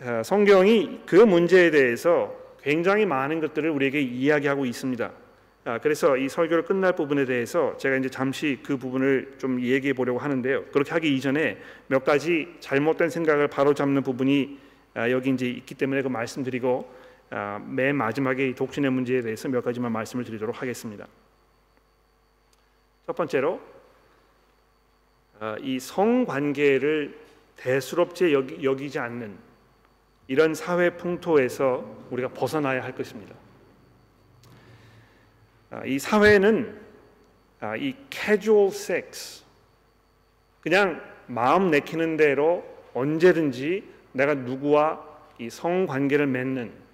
아, 0.00 0.22
성경이 0.22 1.00
그 1.06 1.16
문제에 1.16 1.70
대해서 1.70 2.34
굉장히 2.62 3.06
많은 3.06 3.40
것들을 3.40 3.68
우리에게 3.70 4.00
이야기하고 4.00 4.66
있습니다. 4.66 5.10
아, 5.64 5.78
그래서 5.78 6.16
이 6.16 6.28
설교를 6.28 6.64
끝날 6.64 6.94
부분에 6.94 7.24
대해서 7.24 7.76
제가 7.78 7.96
이제 7.96 8.08
잠시 8.08 8.58
그 8.62 8.76
부분을 8.76 9.34
좀 9.38 9.60
얘기해 9.60 9.92
보려고 9.92 10.18
하는데요. 10.18 10.66
그렇게 10.66 10.92
하기 10.92 11.14
이전에 11.16 11.58
몇 11.88 12.04
가지 12.04 12.48
잘못된 12.60 13.10
생각을 13.10 13.48
바로잡는 13.48 14.02
부분이 14.02 14.58
아, 14.94 15.10
여기 15.10 15.30
이제 15.30 15.46
있기 15.46 15.74
때문에 15.74 16.02
그 16.02 16.08
말씀드리고 16.08 16.90
아, 16.90 17.07
맨 17.66 17.96
마지막에 17.96 18.54
독신의 18.54 18.90
문제에 18.90 19.20
대해서 19.20 19.48
몇 19.48 19.62
가지만 19.62 19.92
말씀을 19.92 20.24
드리도록 20.24 20.60
하겠습니다. 20.60 21.06
첫 23.06 23.16
번째로 23.16 23.60
아, 25.40 25.56
이 25.60 25.78
성관계를 25.78 27.16
대수롭게 27.56 28.32
여기, 28.32 28.64
여기 28.64 28.90
지 28.90 28.98
않는 28.98 29.36
이런 30.26 30.54
사회 30.54 30.90
풍토에서 30.90 32.06
우리가 32.10 32.28
벗어나야 32.28 32.82
할 32.82 32.94
것입니다. 32.94 33.34
아, 35.70 35.84
이 35.84 35.98
사회는 35.98 36.80
이 37.78 37.94
casual 38.10 38.68
sex 38.68 39.44
그냥 40.60 41.02
마음 41.26 41.70
내키는 41.70 42.16
대로 42.16 42.64
언제든지 42.94 43.84
내가 44.12 44.34
누구와 44.34 45.04
이 45.38 45.50
성관계를 45.50 46.26
맺는 46.26 46.87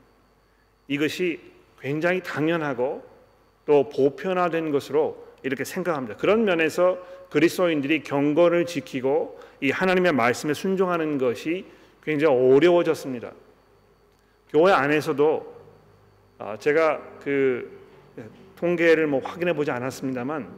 이것이 0.88 1.40
굉장히 1.80 2.22
당연하고 2.22 3.04
또 3.66 3.88
보편화된 3.88 4.70
것으로 4.70 5.24
이렇게 5.42 5.64
생각합니다. 5.64 6.16
그런 6.16 6.44
면에서 6.44 6.98
그리스도인들이 7.30 8.02
경건을 8.02 8.66
지키고 8.66 9.40
이 9.60 9.70
하나님의 9.70 10.12
말씀에 10.12 10.54
순종하는 10.54 11.18
것이 11.18 11.66
굉장히 12.02 12.34
어려워졌습니다. 12.34 13.32
교회 14.50 14.72
안에서도 14.72 15.54
아, 16.38 16.56
제가 16.58 17.00
그 17.22 17.82
통계를 18.56 19.06
뭐 19.06 19.20
확인해 19.20 19.52
보지 19.52 19.70
않았습니다만 19.70 20.48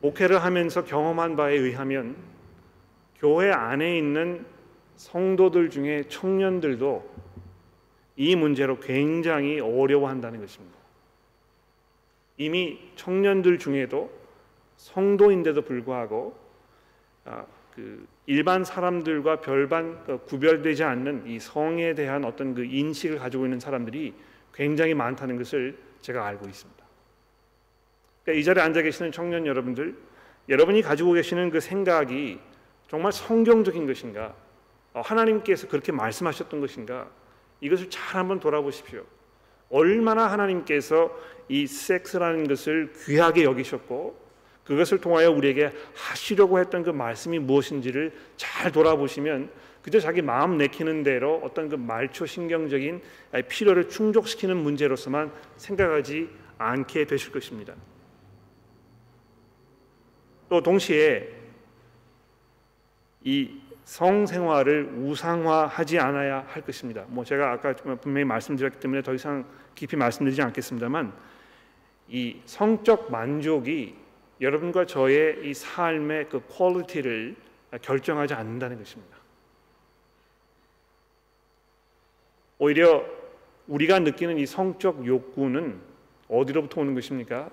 목회를 0.00 0.42
하면서 0.42 0.84
경험한 0.84 1.36
바에 1.36 1.54
의하면 1.54 2.16
교회 3.18 3.50
안에 3.50 3.96
있는 3.98 4.44
성도들 4.96 5.70
중에 5.70 6.04
청년들도 6.08 7.15
이 8.16 8.34
문제로 8.34 8.80
굉장히 8.80 9.60
어려워한다는 9.60 10.40
것입니다. 10.40 10.76
이미 12.38 12.78
청년들 12.96 13.58
중에도 13.58 14.10
성도인데도 14.76 15.62
불구하고 15.62 16.36
아, 17.24 17.44
그 17.74 18.06
일반 18.26 18.64
사람들과 18.64 19.40
별반 19.40 20.02
어, 20.08 20.18
구별되지 20.18 20.84
않는 20.84 21.26
이 21.26 21.38
성에 21.38 21.94
대한 21.94 22.24
어떤 22.24 22.54
그 22.54 22.64
인식을 22.64 23.18
가지고 23.18 23.44
있는 23.44 23.60
사람들이 23.60 24.14
굉장히 24.52 24.94
많다는 24.94 25.36
것을 25.36 25.78
제가 26.00 26.26
알고 26.26 26.48
있습니다. 26.48 26.84
그러니까 28.24 28.40
이 28.40 28.44
자리에 28.44 28.62
앉아 28.62 28.82
계시는 28.82 29.12
청년 29.12 29.46
여러분들, 29.46 29.96
여러분이 30.48 30.82
가지고 30.82 31.12
계시는 31.12 31.50
그 31.50 31.60
생각이 31.60 32.40
정말 32.88 33.12
성경적인 33.12 33.86
것인가? 33.86 34.34
어, 34.92 35.00
하나님께서 35.00 35.68
그렇게 35.68 35.92
말씀하셨던 35.92 36.60
것인가? 36.60 37.08
이것을 37.60 37.90
잘 37.90 38.20
한번 38.20 38.40
돌아보십시오. 38.40 39.04
얼마나 39.70 40.26
하나님께서 40.30 41.10
이 41.48 41.66
섹스라는 41.66 42.48
것을 42.48 42.92
귀하게 43.04 43.44
여기셨고 43.44 44.26
그것을 44.64 45.00
통하여 45.00 45.30
우리에게 45.30 45.72
하시려고 45.94 46.58
했던 46.58 46.82
그 46.82 46.90
말씀이 46.90 47.38
무엇인지를 47.38 48.12
잘 48.36 48.72
돌아보시면 48.72 49.50
그저 49.82 50.00
자기 50.00 50.22
마음 50.22 50.58
내키는 50.58 51.04
대로 51.04 51.40
어떤 51.44 51.68
그 51.68 51.76
말초 51.76 52.26
신경적인 52.26 53.00
필요를 53.48 53.88
충족시키는 53.88 54.56
문제로서만 54.56 55.32
생각하지 55.56 56.28
않게 56.58 57.04
되실 57.06 57.30
것입니다. 57.30 57.74
또 60.48 60.60
동시에 60.60 61.28
이 63.22 63.60
성생활을 63.86 64.94
우상화하지 64.98 65.98
않아야 66.00 66.44
할 66.48 66.62
것입니다. 66.62 67.04
뭐 67.08 67.24
제가 67.24 67.52
아까 67.52 67.72
분명히 67.72 68.24
말씀드렸기 68.24 68.80
때문에 68.80 69.00
더 69.02 69.14
이상 69.14 69.44
깊이 69.74 69.96
말씀드리지 69.96 70.42
않겠습니다만 70.42 71.12
이 72.08 72.40
성적 72.44 73.10
만족이 73.10 73.94
여러분과 74.40 74.86
저의 74.86 75.48
이 75.48 75.54
삶의 75.54 76.28
그 76.28 76.42
quality를 76.48 77.36
결정하지 77.80 78.34
않는다는 78.34 78.78
것입니다. 78.78 79.16
오히려 82.58 83.04
우리가 83.68 84.00
느끼는 84.00 84.38
이 84.38 84.46
성적 84.46 85.06
욕구는 85.06 85.80
어디로부터 86.28 86.80
오는 86.80 86.94
것입니까? 86.94 87.50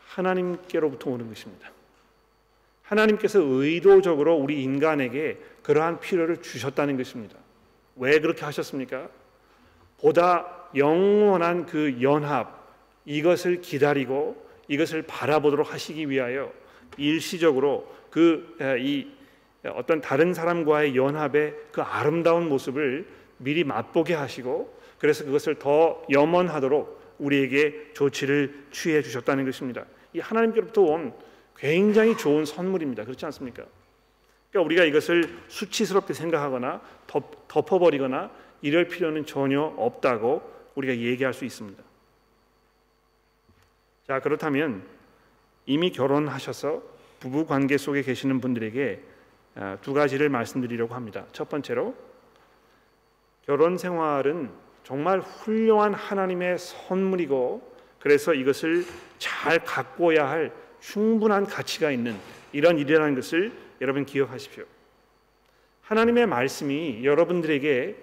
하나님께로부터 0.00 1.10
오는 1.10 1.28
것입니다. 1.28 1.70
하나님께서 2.92 3.40
의도적으로 3.40 4.34
우리 4.36 4.62
인간에게 4.62 5.38
그러한 5.62 6.00
필요를 6.00 6.42
주셨다는 6.42 6.96
것입니다. 6.96 7.36
왜 7.96 8.18
그렇게 8.20 8.44
하셨습니까? 8.44 9.08
보다 10.00 10.68
영원한 10.74 11.66
그 11.66 11.98
연합 12.02 12.62
이것을 13.04 13.60
기다리고 13.60 14.46
이것을 14.68 15.02
바라보도록 15.02 15.72
하시기 15.72 16.08
위하여 16.08 16.52
일시적으로 16.96 17.92
그 18.10 18.56
이 18.78 19.06
어떤 19.64 20.00
다른 20.00 20.34
사람과의 20.34 20.96
연합의 20.96 21.54
그 21.70 21.82
아름다운 21.82 22.48
모습을 22.48 23.06
미리 23.38 23.64
맛보게 23.64 24.14
하시고 24.14 24.76
그래서 24.98 25.24
그것을 25.24 25.56
더 25.56 26.02
염원하도록 26.10 27.16
우리에게 27.18 27.92
조치를 27.94 28.66
취해 28.72 29.02
주셨다는 29.02 29.44
것입니다. 29.44 29.84
이 30.12 30.18
하나님께로부터 30.18 30.82
온 30.82 31.12
굉장히 31.56 32.16
좋은 32.16 32.44
선물입니다. 32.44 33.04
그렇지 33.04 33.24
않습니까? 33.26 33.64
그러니까 34.50 34.66
우리가 34.66 34.84
이것을 34.84 35.38
수치스럽게 35.48 36.12
생각하거나 36.12 36.80
덮, 37.06 37.48
덮어버리거나 37.48 38.30
이럴 38.60 38.88
필요는 38.88 39.26
전혀 39.26 39.60
없다고 39.62 40.42
우리가 40.74 40.96
얘기할 40.96 41.32
수 41.34 41.44
있습니다. 41.44 41.82
자 44.06 44.20
그렇다면 44.20 44.82
이미 45.66 45.90
결혼하셔서 45.90 46.82
부부 47.20 47.46
관계 47.46 47.78
속에 47.78 48.02
계시는 48.02 48.40
분들에게 48.40 49.00
아, 49.54 49.78
두 49.80 49.92
가지를 49.94 50.28
말씀드리려고 50.28 50.94
합니다. 50.94 51.24
첫 51.32 51.48
번째로 51.48 51.94
결혼 53.46 53.78
생활은 53.78 54.50
정말 54.82 55.20
훌륭한 55.20 55.94
하나님의 55.94 56.58
선물이고 56.58 57.72
그래서 58.00 58.34
이것을 58.34 58.84
잘 59.18 59.64
가꿔야 59.64 60.28
할 60.28 60.52
충분한 60.82 61.46
가치가 61.46 61.90
있는 61.90 62.16
이런 62.52 62.78
일이라는 62.78 63.14
것을 63.14 63.52
여러분 63.80 64.04
기억하십시오. 64.04 64.64
하나님의 65.82 66.26
말씀이 66.26 67.04
여러분들에게 67.04 67.96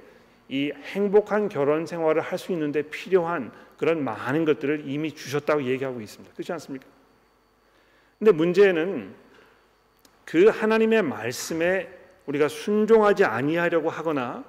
이 0.50 0.72
행복한 0.84 1.50
결혼 1.50 1.86
생활을 1.86 2.22
할 2.22 2.40
수 2.40 2.52
있는데 2.54 2.82
필요한 2.84 3.52
그런 3.78 4.04
많은 4.04 4.46
것들을 4.46 4.84
이미 4.88 5.14
주셨다고 5.14 5.64
얘기하고 5.64 6.02
있습니다. 6.02 6.34
그렇지 6.34 6.52
않습니까? 6.54 6.86
근데 8.18 8.32
문제는 8.32 9.14
그 10.26 10.48
하나님의 10.48 11.04
말씀에 11.04 11.90
우리가 12.26 12.48
순종하지 12.48 13.26
아니하려고 13.26 13.90
하거나 13.90 14.44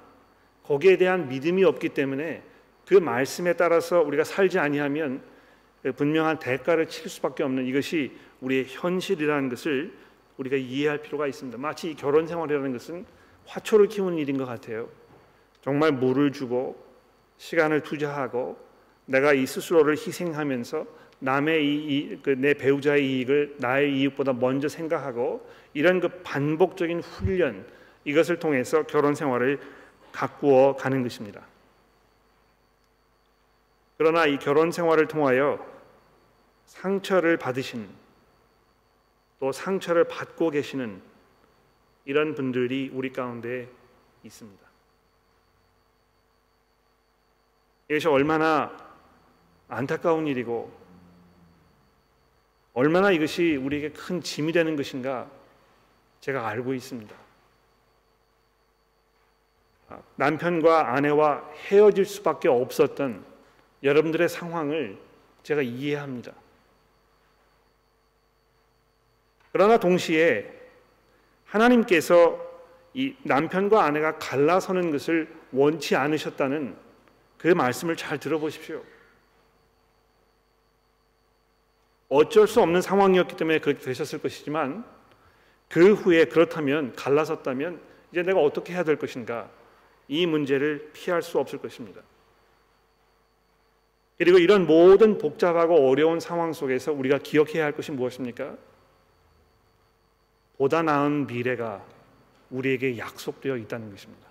거기에 0.63 0.97
대한 0.97 1.27
믿음이 1.27 1.63
없기 1.63 1.89
때문에 1.89 2.43
그 2.87 2.95
말씀에 2.95 3.53
따라서 3.53 4.01
우리가 4.01 4.23
살지 4.23 4.59
아니하면 4.59 5.21
분명한 5.95 6.39
대가를 6.39 6.87
칠 6.87 7.09
수밖에 7.09 7.43
없는 7.43 7.65
이것이 7.65 8.11
우리의 8.41 8.65
현실이라는 8.67 9.49
것을 9.49 9.93
우리가 10.37 10.55
이해할 10.55 11.01
필요가 11.01 11.27
있습니다. 11.27 11.57
마치 11.57 11.93
결혼 11.95 12.27
생활이라는 12.27 12.71
것은 12.73 13.05
화초를 13.45 13.87
키우는 13.87 14.17
일인 14.17 14.37
것 14.37 14.45
같아요. 14.45 14.89
정말 15.61 15.91
물을 15.91 16.31
주고 16.31 16.83
시간을 17.37 17.81
투자하고 17.81 18.57
내가 19.05 19.33
이 19.33 19.45
스스로를 19.45 19.95
희생하면서 19.95 20.85
남의 21.19 21.65
이내 21.65 22.17
그 22.21 22.57
배우자의 22.57 23.07
이익을 23.07 23.55
나의 23.59 23.95
이익보다 23.97 24.33
먼저 24.33 24.67
생각하고 24.67 25.47
이런 25.73 25.99
그 25.99 26.09
반복적인 26.23 27.01
훈련 27.01 27.65
이것을 28.05 28.39
통해서 28.39 28.83
결혼 28.83 29.13
생활을 29.13 29.59
가꾸어 30.11 30.75
가는 30.75 31.03
것입니다. 31.03 31.41
그러나 33.97 34.25
이 34.25 34.39
결혼 34.39 34.71
생활을 34.71 35.07
통하여 35.07 35.70
상처를 36.71 37.35
받으신 37.37 37.89
또 39.39 39.51
상처를 39.51 40.05
받고 40.05 40.51
계시는 40.51 41.01
이런 42.05 42.33
분들이 42.33 42.89
우리 42.93 43.11
가운데 43.11 43.69
있습니다. 44.23 44.65
이것이 47.89 48.07
얼마나 48.07 48.71
안타까운 49.67 50.27
일이고 50.27 50.71
얼마나 52.73 53.11
이것이 53.11 53.57
우리에게 53.57 53.89
큰 53.91 54.21
짐이 54.21 54.53
되는 54.53 54.77
것인가 54.77 55.29
제가 56.21 56.47
알고 56.47 56.73
있습니다. 56.73 57.13
남편과 60.15 60.93
아내와 60.95 61.49
헤어질 61.67 62.05
수밖에 62.05 62.47
없었던 62.47 63.25
여러분들의 63.83 64.29
상황을 64.29 64.97
제가 65.43 65.61
이해합니다. 65.61 66.31
그러나 69.51 69.77
동시에 69.77 70.51
하나님께서 71.45 72.39
이 72.93 73.15
남편과 73.23 73.83
아내가 73.83 74.17
갈라서는 74.17 74.91
것을 74.91 75.27
원치 75.51 75.95
않으셨다는 75.95 76.75
그 77.37 77.47
말씀을 77.47 77.95
잘 77.95 78.17
들어보십시오. 78.19 78.83
어쩔 82.09 82.47
수 82.47 82.61
없는 82.61 82.81
상황이었기 82.81 83.37
때문에 83.37 83.59
그렇게 83.59 83.79
되셨을 83.79 84.19
것이지만 84.19 84.83
그 85.69 85.93
후에 85.93 86.25
그렇다면 86.25 86.93
갈라섰다면 86.95 87.79
이제 88.11 88.23
내가 88.23 88.41
어떻게 88.41 88.73
해야 88.73 88.83
될 88.83 88.97
것인가 88.97 89.49
이 90.09 90.25
문제를 90.25 90.91
피할 90.91 91.21
수 91.21 91.39
없을 91.39 91.59
것입니다. 91.59 92.01
그리고 94.17 94.37
이런 94.37 94.67
모든 94.67 95.17
복잡하고 95.17 95.89
어려운 95.89 96.19
상황 96.19 96.51
속에서 96.51 96.91
우리가 96.91 97.17
기억해야 97.17 97.63
할 97.63 97.71
것이 97.71 97.91
무엇입니까? 97.91 98.57
보다 100.61 100.83
나은 100.83 101.25
미래가 101.25 101.83
우리에게 102.51 102.99
약속되어 102.99 103.57
있다는 103.57 103.89
것입니다. 103.89 104.27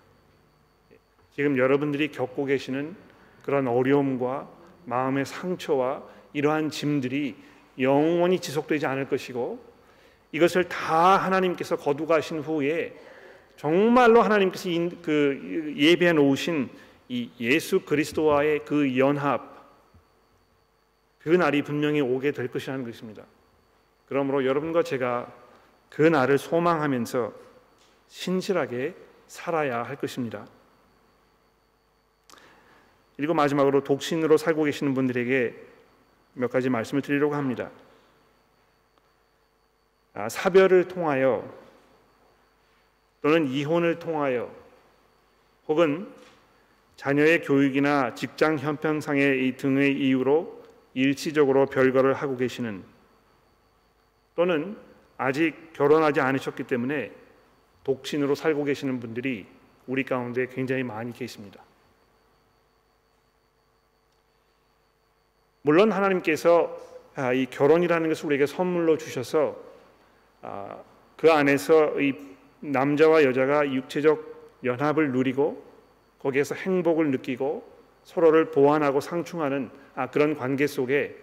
지금 1.35 1.59
여러분들이 1.59 2.13
겪고 2.13 2.45
계시는 2.45 2.95
그런 3.43 3.67
어려움과 3.67 4.49
마음의 4.85 5.27
상처와 5.27 6.05
이러한 6.33 6.71
짐들이 6.71 7.35
영원히 7.81 8.39
지속되지 8.39 8.87
않을 8.87 9.09
것이고 9.09 9.61
이것을 10.31 10.69
다 10.69 11.17
하나님께서 11.17 11.75
거두가신 11.75 12.39
후에 12.39 12.95
정말로 13.57 14.23
하나님께서 14.23 14.69
그 15.03 15.75
예배해 15.77 16.13
놓으신 16.13 16.71
이 17.09 17.29
예수 17.41 17.81
그리스도와의 17.81 18.61
그 18.65 18.97
연합 18.97 19.67
그 21.19 21.31
날이 21.31 21.63
분명히 21.63 22.01
오게 22.01 22.31
될 22.31 22.47
것이라는 22.47 22.85
것입니다. 22.85 23.25
그러므로 24.07 24.47
여러분과 24.47 24.85
제가 24.85 25.40
그 25.91 26.03
날을 26.03 26.39
소망하면서 26.39 27.33
신실하게 28.09 28.95
살아야 29.27 29.83
할 29.83 29.97
것입니다. 29.97 30.47
그리고 33.17 33.35
마지막으로 33.35 33.85
독신으로 33.85 34.39
살고 34.39 34.65
계시는 34.65 34.95
분들에게 34.95 35.55
몇 36.35 36.51
가지 36.51 36.71
말씀을 36.71 37.03
드리려고 37.03 37.35
합니다. 37.35 37.71
아, 40.15 40.29
사별을 40.29 40.89
통하여 40.89 41.47
또는 43.21 43.47
이혼을 43.47 43.99
통하여 43.99 44.51
혹은 45.69 46.13
자녀의 46.97 47.43
교육이나 47.43 48.15
직장 48.15 48.59
형평상의 48.59 49.47
이 49.47 49.57
등의 49.57 49.99
이유로 49.99 50.65
일시적으로 50.95 51.67
별거를 51.67 52.15
하고 52.15 52.37
계시는 52.37 52.83
또는 54.35 54.77
아직 55.23 55.75
결혼하지 55.75 56.23
않으셨기 56.23 56.65
때문에 56.65 57.13
독신으로 57.85 58.35
살고 58.35 58.65
계시는 58.65 59.01
분들이 59.01 59.47
우리 59.87 60.03
가운데 60.03 60.47
굉장히 60.47 60.83
많이 60.83 61.13
계십니다. 61.13 61.63
물론 65.61 65.93
하나님께서 65.93 66.75
아, 67.17 67.35
이 67.35 67.45
결혼이라는 67.45 68.09
것을 68.09 68.27
우리에게 68.27 68.47
선물로 68.47 68.97
주셔서 68.97 69.59
아, 70.41 70.79
그 71.19 71.31
안에서 71.31 72.01
이 72.01 72.15
남자와 72.61 73.25
여자가 73.25 73.71
육체적 73.71 74.61
연합을 74.65 75.13
누리고 75.13 75.63
거기에서 76.19 76.55
행복을 76.55 77.11
느끼고 77.11 77.63
서로를 78.05 78.51
보완하고 78.51 79.01
상충하는 79.01 79.71
아, 79.95 80.07
그런 80.07 80.35
관계 80.35 80.67
속에 80.67 81.15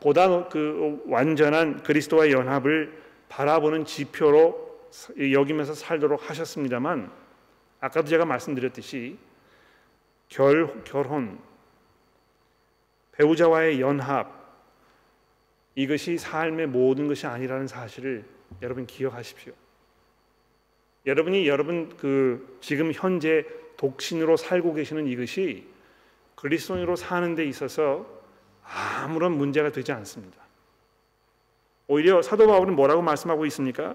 보다 0.00 0.48
그 0.48 1.02
완전한 1.06 1.82
그리스도와의 1.82 2.32
연합을 2.32 3.02
바라보는 3.28 3.84
지표로 3.84 4.68
여기면서 5.18 5.74
살도록 5.74 6.28
하셨습니다만 6.28 7.10
아까도 7.80 8.08
제가 8.08 8.24
말씀드렸듯이 8.24 9.18
결, 10.28 10.84
결혼, 10.84 11.38
배우자와의 13.12 13.80
연합 13.80 14.38
이것이 15.74 16.18
삶의 16.18 16.66
모든 16.66 17.08
것이 17.08 17.26
아니라는 17.26 17.66
사실을 17.66 18.24
여러분 18.62 18.86
기억하십시오. 18.86 19.52
여러분이 21.06 21.46
여러분 21.46 21.96
그 21.96 22.58
지금 22.60 22.92
현재 22.92 23.44
독신으로 23.76 24.36
살고 24.36 24.74
계시는 24.74 25.06
이것이 25.06 25.66
그리스도인으로 26.34 26.96
사는 26.96 27.34
데 27.34 27.44
있어서 27.44 28.17
아무런 28.70 29.32
문제가 29.32 29.70
되지 29.72 29.92
않습니다. 29.92 30.38
오히려 31.86 32.20
사도 32.20 32.46
바울은 32.46 32.76
뭐라고 32.76 33.02
말씀하고 33.02 33.46
있습니까? 33.46 33.94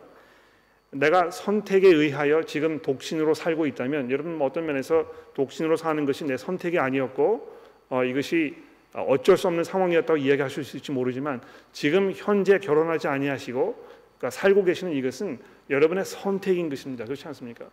내가 0.89 1.31
선택에 1.31 1.87
의하여 1.87 2.43
지금 2.43 2.81
독신으로 2.81 3.33
살고 3.33 3.65
있다면 3.67 4.11
여러분 4.11 4.39
어떤 4.41 4.65
면에서 4.65 5.11
독신으로 5.33 5.75
사는 5.75 6.05
것이 6.05 6.23
내 6.25 6.37
선택이 6.37 6.79
아니었고 6.79 7.57
어, 7.89 8.03
이것이 8.03 8.55
어쩔 8.93 9.37
수 9.37 9.47
없는 9.47 9.63
상황이었다고 9.63 10.17
이야기하실 10.17 10.63
수 10.63 10.77
있을지 10.77 10.91
모르지만 10.91 11.41
지금 11.71 12.11
현재 12.15 12.59
결혼하지 12.59 13.07
아니하시고 13.07 13.87
그러니까 14.17 14.29
살고 14.29 14.63
계시는 14.63 14.93
이것은 14.93 15.39
여러분의 15.69 16.05
선택인 16.05 16.69
것입니다. 16.69 17.05
그렇지 17.05 17.27
않습니까? 17.27 17.65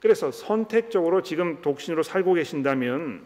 그래서 0.00 0.30
선택적으로 0.30 1.22
지금 1.22 1.62
독신으로 1.62 2.02
살고 2.02 2.34
계신다면 2.34 3.24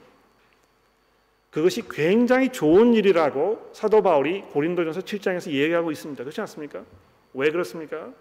그것이 1.51 1.83
굉장히 1.89 2.51
좋은 2.51 2.95
일이라고 2.95 3.71
사도 3.73 4.03
바울이 4.03 4.43
고린도전서 4.43 5.01
7장에서 5.01 5.51
얘기하고 5.51 5.91
있습니다. 5.91 6.23
그렇지 6.23 6.41
않습니까? 6.43 6.85
왜 7.35 7.51
그렇습니까? 7.51 8.13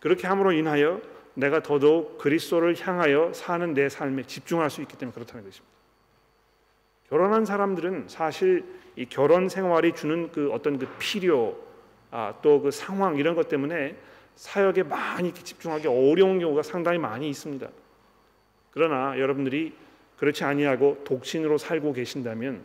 그렇게 0.00 0.26
함으로 0.26 0.52
인하여 0.52 1.00
내가 1.34 1.62
더더욱 1.62 2.18
그리스도를 2.18 2.74
향하여 2.80 3.32
사는 3.32 3.74
내 3.74 3.88
삶에 3.88 4.24
집중할 4.24 4.70
수 4.70 4.82
있기 4.82 4.96
때문에 4.96 5.14
그렇다는 5.14 5.44
것입니다. 5.44 5.78
결혼한 7.08 7.44
사람들은 7.44 8.06
사실 8.08 8.64
이 8.96 9.06
결혼 9.06 9.48
생활이 9.48 9.94
주는 9.94 10.30
그 10.32 10.50
어떤 10.52 10.78
그 10.78 10.88
필요 10.98 11.56
아, 12.10 12.34
또 12.42 12.60
그 12.60 12.70
상황 12.70 13.16
이런 13.16 13.34
것 13.34 13.48
때문에 13.48 13.96
사역에 14.34 14.82
많이 14.84 15.32
집중하기 15.32 15.88
어려운 15.88 16.38
경우가 16.38 16.62
상당히 16.62 16.98
많이 16.98 17.28
있습니다. 17.28 17.68
그러나 18.70 19.18
여러분들이 19.18 19.74
그렇지 20.18 20.44
아니하고 20.44 21.02
독신으로 21.04 21.58
살고 21.58 21.92
계신다면 21.92 22.62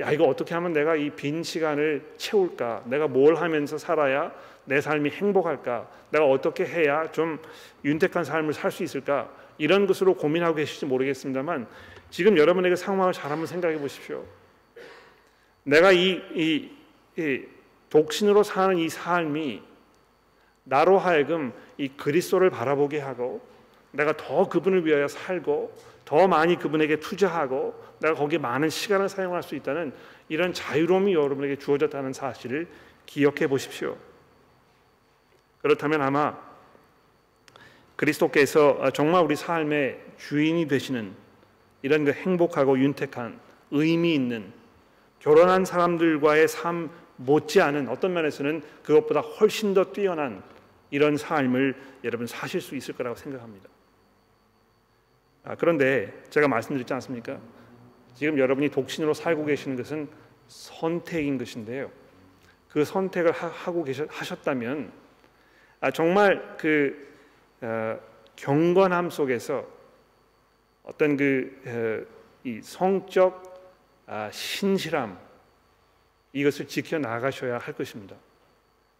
야 0.00 0.10
이거 0.12 0.24
어떻게 0.24 0.54
하면 0.54 0.72
내가 0.72 0.96
이 0.96 1.10
빈 1.10 1.42
시간을 1.42 2.14
채울까? 2.16 2.84
내가 2.86 3.06
뭘 3.08 3.36
하면서 3.36 3.76
살아야 3.78 4.32
내 4.64 4.80
삶이 4.80 5.10
행복할까? 5.10 5.88
내가 6.10 6.26
어떻게 6.26 6.64
해야 6.64 7.10
좀 7.10 7.38
윤택한 7.84 8.24
삶을 8.24 8.52
살 8.54 8.70
수 8.70 8.82
있을까? 8.82 9.30
이런 9.58 9.86
것으로 9.86 10.14
고민하고 10.14 10.54
계실지 10.54 10.86
모르겠습니다만 10.86 11.66
지금 12.10 12.38
여러분에게 12.38 12.76
상황을 12.76 13.12
잘 13.12 13.30
한번 13.30 13.46
생각해 13.46 13.78
보십시오. 13.78 14.24
내가 15.64 15.92
이, 15.92 16.20
이, 16.34 16.70
이 17.18 17.42
독신으로 17.90 18.42
사는 18.42 18.78
이 18.78 18.88
삶이 18.88 19.62
나로 20.64 20.98
하여금 20.98 21.52
이 21.76 21.88
그리스도를 21.88 22.48
바라보게 22.50 23.00
하고 23.00 23.40
내가 23.92 24.16
더 24.16 24.48
그분을 24.48 24.86
위하여 24.86 25.08
살고 25.08 25.72
더 26.10 26.26
많이 26.26 26.58
그분에게 26.58 26.98
투자하고 26.98 27.72
내가 28.00 28.14
거기에 28.14 28.40
많은 28.40 28.68
시간을 28.68 29.08
사용할 29.08 29.44
수 29.44 29.54
있다는 29.54 29.92
이런 30.28 30.52
자유로움이 30.52 31.14
여러분에게 31.14 31.54
주어졌다는 31.54 32.12
사실을 32.12 32.66
기억해 33.06 33.46
보십시오. 33.46 33.96
그렇다면 35.62 36.02
아마 36.02 36.36
그리스도께서 37.94 38.90
정말 38.92 39.22
우리 39.22 39.36
삶의 39.36 40.00
주인이 40.16 40.66
되시는 40.66 41.14
이런 41.82 42.04
그 42.04 42.10
행복하고 42.10 42.76
윤택한 42.76 43.38
의미 43.70 44.12
있는 44.12 44.52
결혼한 45.20 45.64
사람들과의 45.64 46.48
삶 46.48 46.90
못지않은 47.18 47.88
어떤 47.88 48.14
면에서는 48.14 48.62
그것보다 48.82 49.20
훨씬 49.20 49.74
더 49.74 49.92
뛰어난 49.92 50.42
이런 50.90 51.16
삶을 51.16 51.76
여러분 52.02 52.26
사실 52.26 52.60
수 52.60 52.74
있을 52.74 52.96
거라고 52.96 53.14
생각합니다. 53.14 53.68
아, 55.44 55.54
그런데 55.54 56.12
제가 56.30 56.48
말씀드렸지 56.48 56.92
않습니까? 56.94 57.38
지금 58.14 58.38
여러분이 58.38 58.68
독신으로 58.70 59.14
살고 59.14 59.46
계시는 59.46 59.76
것은 59.76 60.08
선택인 60.48 61.38
것인데요. 61.38 61.90
그 62.68 62.84
선택을 62.84 63.32
하, 63.32 63.72
고 63.72 63.84
계셨, 63.84 64.08
하셨다면 64.10 64.92
아, 65.80 65.90
정말 65.90 66.56
그 66.58 67.08
어, 67.62 67.98
경건함 68.36 69.10
속에서 69.10 69.66
어떤 70.82 71.16
그이 71.16 72.60
성적 72.62 73.50
아, 74.06 74.30
신실함 74.30 75.18
이것을 76.32 76.68
지켜 76.68 76.98
나가셔야 76.98 77.58
할 77.58 77.74
것입니다. 77.74 78.16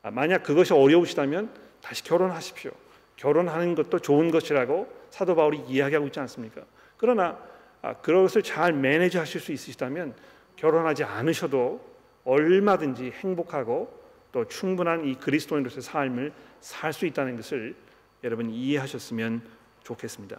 아, 0.03 0.11
만약 0.11 0.43
그것이 0.43 0.73
어려우시다면 0.73 1.53
다시 1.83 2.03
결혼하십시오. 2.05 2.71
결혼하는 3.21 3.75
것도 3.75 3.99
좋은 3.99 4.31
것이라고 4.31 4.91
사도 5.11 5.35
바울이 5.35 5.63
이야기하고 5.69 6.07
있지 6.07 6.19
않습니까? 6.21 6.63
그러나 6.97 7.39
아, 7.83 7.95
그것을 7.95 8.43
잘 8.43 8.73
매니지하실 8.73 9.41
수 9.41 9.53
있으시다면 9.53 10.15
결혼하지 10.57 11.05
않으셔도 11.05 11.85
얼마든지 12.25 13.11
행복하고 13.11 14.01
또 14.33 14.47
충분한 14.47 15.05
이 15.07 15.17
그리스도인으로서의 15.17 15.83
삶을 15.83 16.33
살 16.61 16.93
수 16.93 17.07
있다는 17.07 17.37
것을 17.37 17.75
여러분 18.25 18.49
이해하셨으면 18.51 19.43
좋겠습니다. 19.83 20.39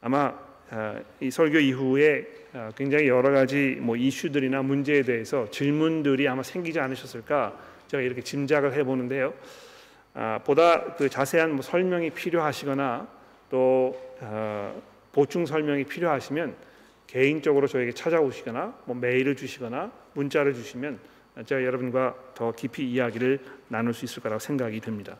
아마 0.00 0.34
아, 0.70 1.00
이 1.20 1.30
설교 1.30 1.58
이후에 1.60 2.26
아, 2.52 2.72
굉장히 2.76 3.06
여러 3.06 3.30
가지 3.30 3.78
뭐 3.80 3.96
이슈들이나 3.96 4.62
문제에 4.62 5.02
대해서 5.02 5.48
질문들이 5.50 6.26
아마 6.26 6.42
생기지 6.42 6.80
않으셨을까 6.80 7.56
제가 7.86 8.02
이렇게 8.02 8.20
짐작을 8.20 8.72
해보는데요. 8.74 9.32
아, 10.18 10.40
보다 10.42 10.94
그 10.94 11.10
자세한 11.10 11.52
뭐 11.52 11.60
설명이 11.60 12.10
필요하시거나 12.10 13.06
또 13.50 13.94
보충 15.12 15.44
설명이 15.44 15.84
필요하시면 15.84 16.56
개인적으로 17.06 17.66
저에게 17.66 17.92
찾아오시거나 17.92 18.74
뭐 18.86 18.96
메일을 18.96 19.36
주시거나 19.36 19.92
문자를 20.14 20.54
주시면 20.54 20.98
제가 21.44 21.62
여러분과 21.62 22.14
더 22.34 22.50
깊이 22.52 22.90
이야기를 22.90 23.40
나눌 23.68 23.92
수 23.92 24.06
있을 24.06 24.22
거라고 24.22 24.40
생각이 24.40 24.80
듭니다. 24.80 25.18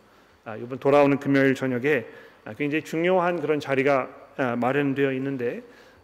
이번 0.59 0.78
돌아오는 0.78 1.18
금요일 1.20 1.55
저녁에 1.55 2.07
굉장히 2.57 2.82
중요한 2.82 3.40
그런 3.40 3.61
자리가 3.61 4.09
아, 4.38 4.57
마련되어 4.57 5.12
있는데 5.12 5.62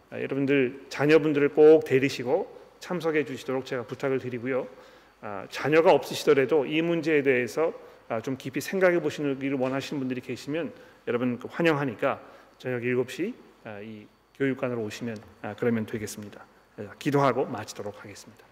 아, 0.09 0.17
여러분들 0.17 0.85
자녀분들을 0.89 1.49
꼭 1.49 1.85
데리시고 1.85 2.61
참석해 2.79 3.25
주시도록 3.25 3.65
제가 3.65 3.83
부탁을 3.83 4.19
드리고요. 4.19 4.67
아, 5.21 5.45
자녀가 5.49 5.93
없으시더라도 5.93 6.65
이 6.65 6.81
문제에 6.81 7.21
대해서 7.21 7.73
좀 8.21 8.37
깊이 8.37 8.61
생각해 8.61 9.01
보시기를 9.01 9.57
원하시는 9.57 9.99
분들이 9.99 10.21
계시면 10.21 10.73
여러분 11.07 11.39
그 11.39 11.47
환영하니까 11.49 12.21
저녁 12.57 12.81
7시 12.81 13.33
이 13.83 14.07
교육관으로 14.35 14.81
오시면 14.83 15.17
그러면 15.57 15.85
되겠습니다. 15.85 16.43
기도하고 16.99 17.45
마치도록 17.45 18.03
하겠습니다. 18.03 18.45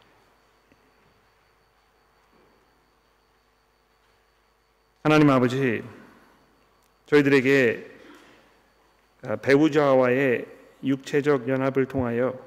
하나님 5.04 5.30
아버지 5.32 5.84
저희들에게 7.08 7.92
아, 9.24 9.36
배우자와의 9.36 10.46
육체적 10.84 11.48
연합을 11.48 11.86
통하여 11.86 12.40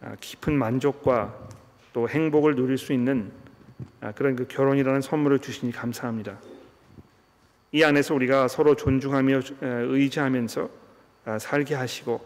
아, 0.00 0.14
깊은 0.20 0.56
만족과 0.56 1.48
또 1.92 2.08
행복을 2.08 2.54
누릴 2.54 2.78
수 2.78 2.92
있는 2.92 3.32
아, 3.40 3.43
그런 4.14 4.36
그 4.36 4.46
결혼이라는 4.46 5.00
선물을 5.00 5.38
주시니 5.40 5.72
감사합니다. 5.72 6.38
이 7.72 7.82
안에서 7.82 8.14
우리가 8.14 8.48
서로 8.48 8.76
존중하며 8.76 9.40
의지하면서 9.60 10.70
살게 11.40 11.74
하시고 11.74 12.24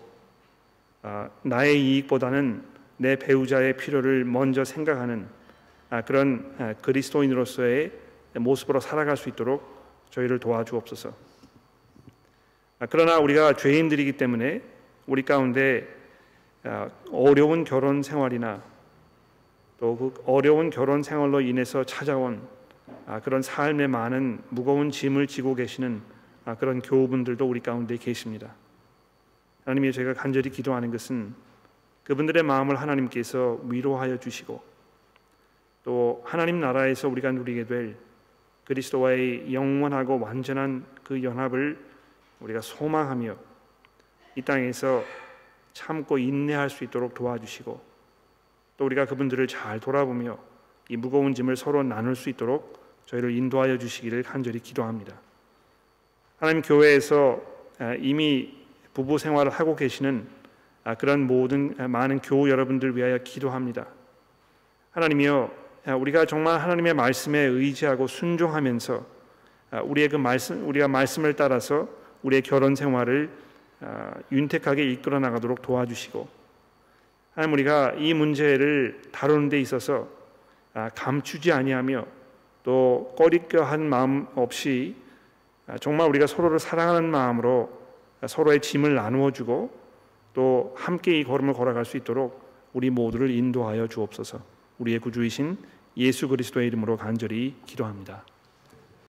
나의 1.42 1.80
이익보다는 1.80 2.62
내 2.99 3.16
배우자의 3.16 3.76
필요를 3.76 4.24
먼저 4.24 4.64
생각하는 4.64 5.26
그런 6.07 6.76
그리스도인으로서의 6.82 7.92
모습으로 8.34 8.80
살아갈 8.80 9.16
수 9.16 9.28
있도록 9.28 9.78
저희를 10.11 10.38
도와주옵소서. 10.38 11.14
아, 12.80 12.86
그러나 12.88 13.18
우리가 13.18 13.55
죄인들이기 13.55 14.12
때문에 14.12 14.62
우리 15.07 15.22
가운데 15.22 15.88
아, 16.62 16.88
어려운 17.11 17.64
결혼 17.64 18.03
생활이나 18.03 18.62
또 19.80 19.96
그 19.96 20.22
어려운 20.26 20.70
결혼 20.70 21.02
생활로 21.02 21.40
인해서 21.40 21.84
찾아온 21.84 22.40
아, 23.06 23.20
그런 23.20 23.42
삶에 23.42 23.86
많은 23.86 24.40
무거운 24.48 24.90
짐을 24.90 25.26
지고 25.26 25.54
계시는 25.54 26.02
그런 26.58 26.80
교우분들도 26.80 27.46
우리 27.46 27.60
가운데 27.60 27.96
계십니다. 27.96 28.54
하나님이 29.64 29.92
제가 29.92 30.14
간절히 30.14 30.50
기도하는 30.50 30.90
것은 30.90 31.34
그분들의 32.04 32.42
마음을 32.42 32.80
하나님께서 32.80 33.60
위로하여 33.64 34.18
주시고 34.18 34.62
또 35.84 36.22
하나님 36.24 36.60
나라에서 36.60 37.08
우리가 37.08 37.32
누리게 37.32 37.66
될 37.66 37.96
그리스도와의 38.64 39.52
영원하고 39.52 40.18
완전한 40.18 40.86
그 41.04 41.22
연합을 41.22 41.78
우리가 42.40 42.60
소망하며 42.62 43.36
이 44.36 44.42
땅에서 44.42 45.04
참고 45.72 46.18
인내할 46.18 46.70
수 46.70 46.84
있도록 46.84 47.14
도와주시고 47.14 47.88
또 48.78 48.86
우리가 48.86 49.04
그분들을 49.04 49.46
잘 49.48 49.80
돌아보며 49.80 50.38
이 50.88 50.96
무거운 50.96 51.34
짐을 51.34 51.56
서로 51.56 51.82
나눌 51.82 52.16
수 52.16 52.30
있도록 52.30 52.80
저희를 53.04 53.32
인도하여 53.32 53.76
주시기를 53.76 54.22
간절히 54.22 54.60
기도합니다. 54.60 55.14
하나님 56.38 56.62
교회에서 56.62 57.42
이미 57.98 58.54
부부 58.94 59.18
생활을 59.18 59.52
하고 59.52 59.76
계시는 59.76 60.26
그런 60.98 61.26
모든 61.26 61.74
많은 61.90 62.20
교우 62.20 62.48
여러분들 62.48 62.96
위하여 62.96 63.18
기도합니다. 63.18 63.86
하나님이여 64.92 65.50
우리가 66.00 66.24
정말 66.24 66.60
하나님의 66.60 66.94
말씀에 66.94 67.38
의지하고 67.38 68.06
순종하면서 68.06 69.04
우리의 69.84 70.08
그 70.08 70.16
말씀 70.16 70.66
우리가 70.68 70.88
말씀을 70.88 71.34
따라서 71.34 71.88
우리의 72.22 72.42
결혼 72.42 72.74
생활을 72.74 73.30
윤택하게 74.30 74.90
이끌어 74.92 75.18
나가도록 75.18 75.62
도와주시고 75.62 76.38
하나님 77.39 77.53
우리가 77.53 77.93
이 77.93 78.14
문제를 78.14 79.01
다루는 79.12 79.49
데 79.49 79.61
있어서 79.61 80.09
감추지 80.97 81.53
아니하며 81.53 82.05
또 82.64 83.14
꺼리껴한 83.16 83.89
마음 83.89 84.26
없이 84.34 84.97
정말 85.80 86.09
우리가 86.09 86.26
서로를 86.26 86.59
사랑하는 86.59 87.09
마음으로 87.09 87.70
서로의 88.26 88.61
짐을 88.61 88.97
나누어 88.97 89.30
주고 89.30 89.70
또 90.34 90.74
함께 90.76 91.20
이 91.20 91.22
걸음을 91.22 91.55
걸어갈 91.55 91.84
수 91.84 91.97
있도록 91.97 92.43
우리 92.72 92.91
모두를 92.91 93.30
인도하여 93.30 93.86
주옵소서. 93.86 94.41
우리의 94.80 94.99
구주이신 94.99 95.59
예수 95.97 96.26
그리스도의 96.26 96.66
이름으로 96.66 96.97
간절히 96.97 97.55
기도합니다. 97.66 98.24